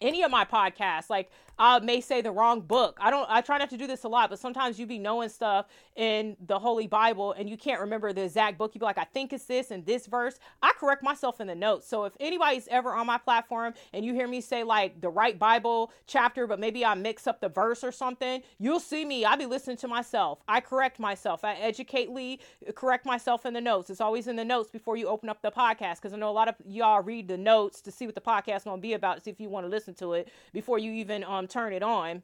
any 0.00 0.22
of 0.22 0.30
my 0.30 0.44
podcasts, 0.44 1.10
like 1.10 1.30
I 1.60 1.78
may 1.80 2.00
say 2.00 2.22
the 2.22 2.30
wrong 2.30 2.62
book. 2.62 2.96
I 3.02 3.10
don't 3.10 3.26
I 3.28 3.42
try 3.42 3.58
not 3.58 3.68
to 3.70 3.76
do 3.76 3.86
this 3.86 4.04
a 4.04 4.08
lot, 4.08 4.30
but 4.30 4.38
sometimes 4.38 4.78
you 4.78 4.86
be 4.86 4.98
knowing 4.98 5.28
stuff 5.28 5.66
in 5.94 6.34
the 6.46 6.58
Holy 6.58 6.86
Bible 6.86 7.32
and 7.32 7.50
you 7.50 7.58
can't 7.58 7.80
remember 7.82 8.14
the 8.14 8.22
exact 8.22 8.56
book. 8.56 8.74
You 8.74 8.78
be 8.78 8.86
like, 8.86 8.96
I 8.96 9.04
think 9.04 9.34
it's 9.34 9.44
this 9.44 9.70
and 9.70 9.84
this 9.84 10.06
verse. 10.06 10.38
I 10.62 10.72
correct 10.72 11.02
myself 11.02 11.38
in 11.38 11.46
the 11.46 11.54
notes. 11.54 11.86
So 11.86 12.04
if 12.04 12.14
anybody's 12.18 12.66
ever 12.68 12.94
on 12.94 13.06
my 13.06 13.18
platform 13.18 13.74
and 13.92 14.06
you 14.06 14.14
hear 14.14 14.26
me 14.26 14.40
say 14.40 14.64
like 14.64 15.02
the 15.02 15.10
right 15.10 15.38
Bible 15.38 15.92
chapter, 16.06 16.46
but 16.46 16.58
maybe 16.58 16.82
I 16.82 16.94
mix 16.94 17.26
up 17.26 17.42
the 17.42 17.50
verse 17.50 17.84
or 17.84 17.92
something, 17.92 18.42
you'll 18.58 18.80
see 18.80 19.04
me. 19.04 19.26
I'll 19.26 19.36
be 19.36 19.44
listening 19.44 19.76
to 19.78 19.88
myself. 19.88 20.38
I 20.48 20.60
correct 20.60 20.98
myself. 20.98 21.44
I 21.44 21.56
educately 21.56 22.40
correct 22.74 23.04
myself 23.04 23.44
in 23.44 23.52
the 23.52 23.60
notes. 23.60 23.90
It's 23.90 24.00
always 24.00 24.28
in 24.28 24.36
the 24.36 24.46
notes 24.46 24.70
before 24.70 24.96
you 24.96 25.08
open 25.08 25.28
up 25.28 25.42
the 25.42 25.50
podcast 25.50 25.96
because 25.96 26.14
I 26.14 26.16
know 26.16 26.30
a 26.30 26.32
lot 26.32 26.48
of 26.48 26.54
y'all 26.64 27.02
read 27.02 27.28
the 27.28 27.36
notes 27.36 27.82
to 27.82 27.90
see 27.90 28.06
what 28.06 28.14
the 28.14 28.22
podcast 28.22 28.64
gonna 28.64 28.80
be 28.80 28.94
about, 28.94 29.22
see 29.22 29.30
if 29.30 29.38
you 29.40 29.50
want 29.50 29.66
to 29.66 29.70
listen 29.70 29.89
to 29.94 30.14
it 30.14 30.30
before 30.52 30.78
you 30.78 30.92
even 30.92 31.24
um 31.24 31.46
turn 31.46 31.72
it 31.72 31.82
on. 31.82 32.22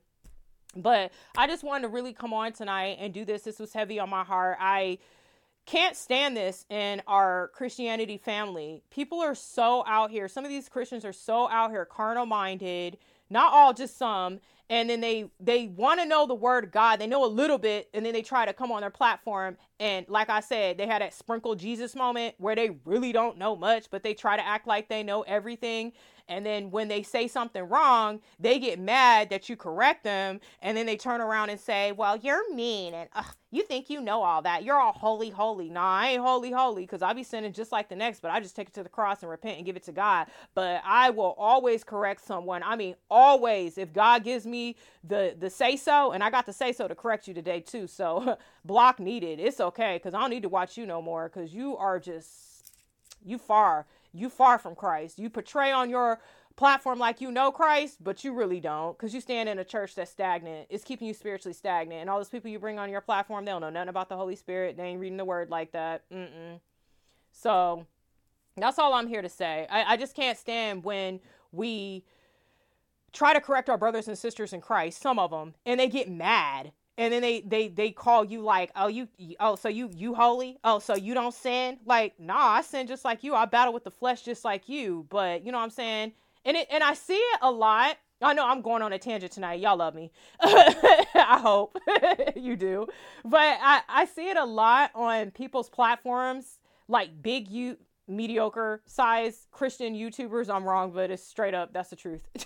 But 0.74 1.12
I 1.36 1.46
just 1.46 1.64
wanted 1.64 1.82
to 1.82 1.88
really 1.88 2.12
come 2.12 2.34
on 2.34 2.52
tonight 2.52 2.98
and 3.00 3.12
do 3.12 3.24
this. 3.24 3.42
This 3.42 3.58
was 3.58 3.72
heavy 3.72 3.98
on 3.98 4.10
my 4.10 4.24
heart. 4.24 4.58
I 4.60 4.98
can't 5.66 5.96
stand 5.96 6.36
this 6.36 6.64
in 6.70 7.02
our 7.06 7.50
Christianity 7.52 8.18
family. 8.18 8.82
People 8.90 9.20
are 9.20 9.34
so 9.34 9.84
out 9.86 10.10
here. 10.10 10.28
Some 10.28 10.44
of 10.44 10.50
these 10.50 10.68
Christians 10.68 11.04
are 11.04 11.12
so 11.12 11.48
out 11.50 11.70
here 11.70 11.84
carnal 11.84 12.24
minded, 12.24 12.98
not 13.30 13.52
all, 13.52 13.74
just 13.74 13.98
some. 13.98 14.38
And 14.68 14.90
then 14.90 15.00
they 15.00 15.30
they 15.38 15.68
want 15.68 16.00
to 16.00 16.06
know 16.06 16.26
the 16.26 16.34
word 16.34 16.64
of 16.64 16.72
God. 16.72 17.00
They 17.00 17.06
know 17.06 17.24
a 17.24 17.26
little 17.26 17.58
bit, 17.58 17.88
and 17.94 18.04
then 18.04 18.12
they 18.12 18.22
try 18.22 18.44
to 18.46 18.52
come 18.52 18.72
on 18.72 18.80
their 18.80 18.90
platform. 18.90 19.56
And 19.78 20.08
like 20.08 20.28
I 20.28 20.40
said, 20.40 20.76
they 20.76 20.86
had 20.86 21.02
that 21.02 21.14
sprinkle 21.14 21.54
Jesus 21.54 21.94
moment 21.94 22.34
where 22.38 22.56
they 22.56 22.70
really 22.84 23.12
don't 23.12 23.38
know 23.38 23.54
much, 23.54 23.86
but 23.90 24.02
they 24.02 24.12
try 24.12 24.36
to 24.36 24.44
act 24.44 24.66
like 24.66 24.88
they 24.88 25.04
know 25.04 25.22
everything 25.22 25.92
And 26.28 26.44
then 26.44 26.70
when 26.70 26.88
they 26.88 27.02
say 27.02 27.28
something 27.28 27.62
wrong, 27.62 28.20
they 28.40 28.58
get 28.58 28.80
mad 28.80 29.30
that 29.30 29.48
you 29.48 29.56
correct 29.56 30.02
them. 30.02 30.40
And 30.60 30.76
then 30.76 30.84
they 30.84 30.96
turn 30.96 31.20
around 31.20 31.50
and 31.50 31.60
say, 31.60 31.92
Well, 31.92 32.16
you're 32.16 32.52
mean. 32.54 32.94
And 32.94 33.08
ugh, 33.14 33.34
you 33.52 33.62
think 33.62 33.88
you 33.88 34.00
know 34.00 34.22
all 34.22 34.42
that. 34.42 34.64
You're 34.64 34.78
all 34.78 34.92
holy, 34.92 35.30
holy. 35.30 35.70
Nah, 35.70 36.00
I 36.00 36.08
ain't 36.08 36.22
holy, 36.22 36.50
holy 36.50 36.82
because 36.82 37.00
I 37.00 37.12
be 37.12 37.22
sinning 37.22 37.52
just 37.52 37.70
like 37.70 37.88
the 37.88 37.94
next, 37.94 38.20
but 38.20 38.32
I 38.32 38.40
just 38.40 38.56
take 38.56 38.68
it 38.68 38.74
to 38.74 38.82
the 38.82 38.88
cross 38.88 39.22
and 39.22 39.30
repent 39.30 39.58
and 39.58 39.64
give 39.64 39.76
it 39.76 39.84
to 39.84 39.92
God. 39.92 40.26
But 40.54 40.82
I 40.84 41.10
will 41.10 41.34
always 41.38 41.84
correct 41.84 42.26
someone. 42.26 42.62
I 42.64 42.74
mean, 42.74 42.96
always. 43.08 43.78
If 43.78 43.92
God 43.92 44.24
gives 44.24 44.46
me 44.46 44.76
the 45.04 45.36
the 45.38 45.48
say 45.48 45.76
so, 45.76 46.10
and 46.10 46.24
I 46.24 46.30
got 46.30 46.46
to 46.46 46.52
say 46.52 46.72
so 46.72 46.88
to 46.88 46.94
correct 46.96 47.28
you 47.28 47.34
today 47.34 47.60
too. 47.60 47.86
So 47.86 48.36
block 48.64 48.98
needed. 48.98 49.38
It's 49.38 49.60
okay 49.60 49.96
because 49.96 50.12
I 50.12 50.20
don't 50.20 50.30
need 50.30 50.42
to 50.42 50.48
watch 50.48 50.76
you 50.76 50.86
no 50.86 51.00
more 51.00 51.28
because 51.28 51.54
you 51.54 51.76
are 51.76 52.00
just 52.00 52.72
you 53.24 53.38
far 53.38 53.86
you 54.16 54.28
far 54.28 54.58
from 54.58 54.74
Christ. 54.74 55.18
You 55.18 55.30
portray 55.30 55.70
on 55.70 55.90
your 55.90 56.20
platform 56.56 56.98
like 56.98 57.20
you 57.20 57.30
know 57.30 57.52
Christ, 57.52 58.02
but 58.02 58.24
you 58.24 58.32
really 58.32 58.60
don't 58.60 58.96
because 58.96 59.14
you 59.14 59.20
stand 59.20 59.48
in 59.48 59.58
a 59.58 59.64
church 59.64 59.94
that's 59.94 60.10
stagnant. 60.10 60.66
It's 60.70 60.84
keeping 60.84 61.06
you 61.06 61.14
spiritually 61.14 61.52
stagnant. 61.52 62.00
And 62.00 62.10
all 62.10 62.18
those 62.18 62.28
people 62.28 62.50
you 62.50 62.58
bring 62.58 62.78
on 62.78 62.90
your 62.90 63.00
platform, 63.00 63.44
they 63.44 63.52
don't 63.52 63.60
know 63.60 63.70
nothing 63.70 63.90
about 63.90 64.08
the 64.08 64.16
Holy 64.16 64.36
Spirit. 64.36 64.76
They 64.76 64.84
ain't 64.84 65.00
reading 65.00 65.18
the 65.18 65.24
word 65.24 65.50
like 65.50 65.72
that. 65.72 66.08
Mm-mm. 66.10 66.60
So 67.32 67.86
that's 68.56 68.78
all 68.78 68.94
I'm 68.94 69.06
here 69.06 69.22
to 69.22 69.28
say. 69.28 69.66
I, 69.70 69.94
I 69.94 69.96
just 69.96 70.16
can't 70.16 70.38
stand 70.38 70.84
when 70.84 71.20
we 71.52 72.04
try 73.12 73.34
to 73.34 73.40
correct 73.40 73.68
our 73.68 73.78
brothers 73.78 74.08
and 74.08 74.16
sisters 74.16 74.52
in 74.52 74.60
Christ, 74.60 75.00
some 75.00 75.18
of 75.18 75.30
them, 75.30 75.54
and 75.64 75.78
they 75.78 75.88
get 75.88 76.10
mad 76.10 76.72
and 76.98 77.12
then 77.12 77.22
they 77.22 77.40
they 77.42 77.68
they 77.68 77.90
call 77.90 78.24
you 78.24 78.40
like 78.40 78.70
oh 78.74 78.86
you 78.88 79.08
oh 79.40 79.56
so 79.56 79.68
you 79.68 79.90
you 79.94 80.14
holy? 80.14 80.58
Oh 80.64 80.78
so 80.78 80.94
you 80.94 81.14
don't 81.14 81.34
sin? 81.34 81.78
Like 81.84 82.18
nah 82.18 82.48
i 82.48 82.62
sin 82.62 82.86
just 82.86 83.04
like 83.04 83.22
you. 83.22 83.34
I 83.34 83.44
battle 83.44 83.72
with 83.72 83.84
the 83.84 83.90
flesh 83.90 84.22
just 84.22 84.44
like 84.44 84.68
you. 84.68 85.06
But 85.10 85.44
you 85.44 85.52
know 85.52 85.58
what 85.58 85.64
i'm 85.64 85.70
saying? 85.70 86.12
And 86.44 86.56
it 86.56 86.68
and 86.70 86.82
i 86.82 86.94
see 86.94 87.14
it 87.14 87.38
a 87.42 87.50
lot. 87.50 87.96
I 88.22 88.32
know 88.32 88.46
i'm 88.46 88.62
going 88.62 88.82
on 88.82 88.92
a 88.92 88.98
tangent 88.98 89.32
tonight. 89.32 89.60
Y'all 89.60 89.76
love 89.76 89.94
me. 89.94 90.10
I 90.40 91.38
hope. 91.40 91.76
You 92.36 92.56
do. 92.56 92.86
But 93.24 93.58
i 93.60 93.80
i 93.88 94.04
see 94.06 94.28
it 94.28 94.36
a 94.36 94.44
lot 94.44 94.90
on 94.94 95.30
people's 95.30 95.68
platforms 95.68 96.58
like 96.88 97.22
big 97.22 97.48
you 97.48 97.76
mediocre 98.08 98.82
size 98.86 99.46
christian 99.50 99.94
youtubers. 99.94 100.48
I'm 100.48 100.64
wrong 100.64 100.92
but 100.92 101.10
it's 101.10 101.24
straight 101.24 101.54
up 101.54 101.72
that's 101.72 101.90
the 101.90 101.96
truth. 101.96 102.22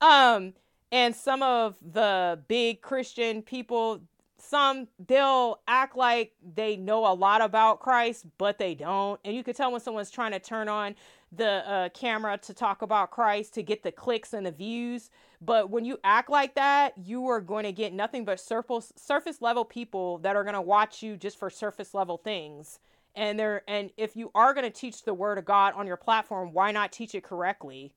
Um 0.00 0.54
and 0.92 1.16
some 1.16 1.42
of 1.42 1.76
the 1.80 2.38
big 2.48 2.82
Christian 2.82 3.40
people, 3.40 4.02
some 4.36 4.88
they'll 5.08 5.60
act 5.66 5.96
like 5.96 6.34
they 6.54 6.76
know 6.76 7.10
a 7.10 7.14
lot 7.14 7.40
about 7.40 7.80
Christ, 7.80 8.26
but 8.36 8.58
they 8.58 8.74
don't. 8.74 9.18
And 9.24 9.34
you 9.34 9.42
can 9.42 9.54
tell 9.54 9.72
when 9.72 9.80
someone's 9.80 10.10
trying 10.10 10.32
to 10.32 10.38
turn 10.38 10.68
on 10.68 10.94
the 11.34 11.66
uh, 11.68 11.88
camera 11.88 12.36
to 12.36 12.52
talk 12.52 12.82
about 12.82 13.10
Christ 13.10 13.54
to 13.54 13.62
get 13.62 13.82
the 13.82 13.90
clicks 13.90 14.34
and 14.34 14.44
the 14.44 14.52
views. 14.52 15.08
But 15.40 15.70
when 15.70 15.86
you 15.86 15.98
act 16.04 16.28
like 16.28 16.54
that, 16.56 16.92
you 17.02 17.26
are 17.28 17.40
going 17.40 17.64
to 17.64 17.72
get 17.72 17.94
nothing 17.94 18.26
but 18.26 18.38
surface 18.38 18.92
surface 18.94 19.40
level 19.40 19.64
people 19.64 20.18
that 20.18 20.36
are 20.36 20.44
going 20.44 20.54
to 20.54 20.60
watch 20.60 21.02
you 21.02 21.16
just 21.16 21.38
for 21.38 21.48
surface 21.48 21.94
level 21.94 22.18
things. 22.18 22.80
And 23.14 23.38
they're 23.38 23.62
and 23.66 23.90
if 23.96 24.14
you 24.14 24.30
are 24.34 24.52
going 24.52 24.70
to 24.70 24.70
teach 24.70 25.04
the 25.04 25.14
word 25.14 25.38
of 25.38 25.46
God 25.46 25.72
on 25.74 25.86
your 25.86 25.96
platform, 25.96 26.52
why 26.52 26.70
not 26.70 26.92
teach 26.92 27.14
it 27.14 27.24
correctly? 27.24 27.94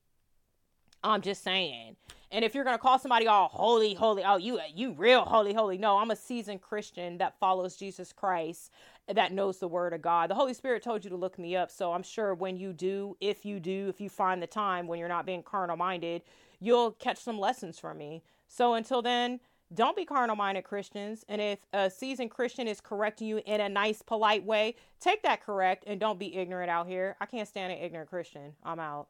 I'm 1.04 1.20
just 1.20 1.44
saying. 1.44 1.96
And 2.36 2.44
if 2.44 2.54
you're 2.54 2.64
gonna 2.64 2.76
call 2.76 2.98
somebody 2.98 3.26
all 3.26 3.48
holy, 3.48 3.94
holy, 3.94 4.22
oh 4.22 4.36
you 4.36 4.60
you 4.74 4.92
real 4.92 5.24
holy, 5.24 5.54
holy. 5.54 5.78
No, 5.78 5.96
I'm 5.96 6.10
a 6.10 6.16
seasoned 6.16 6.60
Christian 6.60 7.16
that 7.16 7.38
follows 7.40 7.76
Jesus 7.76 8.12
Christ, 8.12 8.70
that 9.08 9.32
knows 9.32 9.56
the 9.56 9.68
word 9.68 9.94
of 9.94 10.02
God. 10.02 10.28
The 10.28 10.34
Holy 10.34 10.52
Spirit 10.52 10.82
told 10.82 11.02
you 11.02 11.08
to 11.08 11.16
look 11.16 11.38
me 11.38 11.56
up, 11.56 11.70
so 11.70 11.94
I'm 11.94 12.02
sure 12.02 12.34
when 12.34 12.58
you 12.58 12.74
do, 12.74 13.16
if 13.22 13.46
you 13.46 13.58
do, 13.58 13.88
if 13.88 14.02
you 14.02 14.10
find 14.10 14.42
the 14.42 14.46
time 14.46 14.86
when 14.86 14.98
you're 14.98 15.08
not 15.08 15.24
being 15.24 15.42
carnal 15.42 15.78
minded, 15.78 16.24
you'll 16.60 16.90
catch 16.90 17.16
some 17.16 17.40
lessons 17.40 17.78
from 17.78 17.96
me. 17.96 18.22
So 18.48 18.74
until 18.74 19.00
then, 19.00 19.40
don't 19.72 19.96
be 19.96 20.04
carnal 20.04 20.36
minded 20.36 20.64
Christians. 20.64 21.24
And 21.30 21.40
if 21.40 21.60
a 21.72 21.88
seasoned 21.88 22.32
Christian 22.32 22.68
is 22.68 22.82
correcting 22.82 23.28
you 23.28 23.40
in 23.46 23.62
a 23.62 23.68
nice, 23.70 24.02
polite 24.02 24.44
way, 24.44 24.76
take 25.00 25.22
that 25.22 25.40
correct 25.40 25.84
and 25.86 25.98
don't 25.98 26.18
be 26.18 26.36
ignorant 26.36 26.68
out 26.68 26.86
here. 26.86 27.16
I 27.18 27.24
can't 27.24 27.48
stand 27.48 27.72
an 27.72 27.78
ignorant 27.78 28.10
Christian. 28.10 28.52
I'm 28.62 28.78
out. 28.78 29.08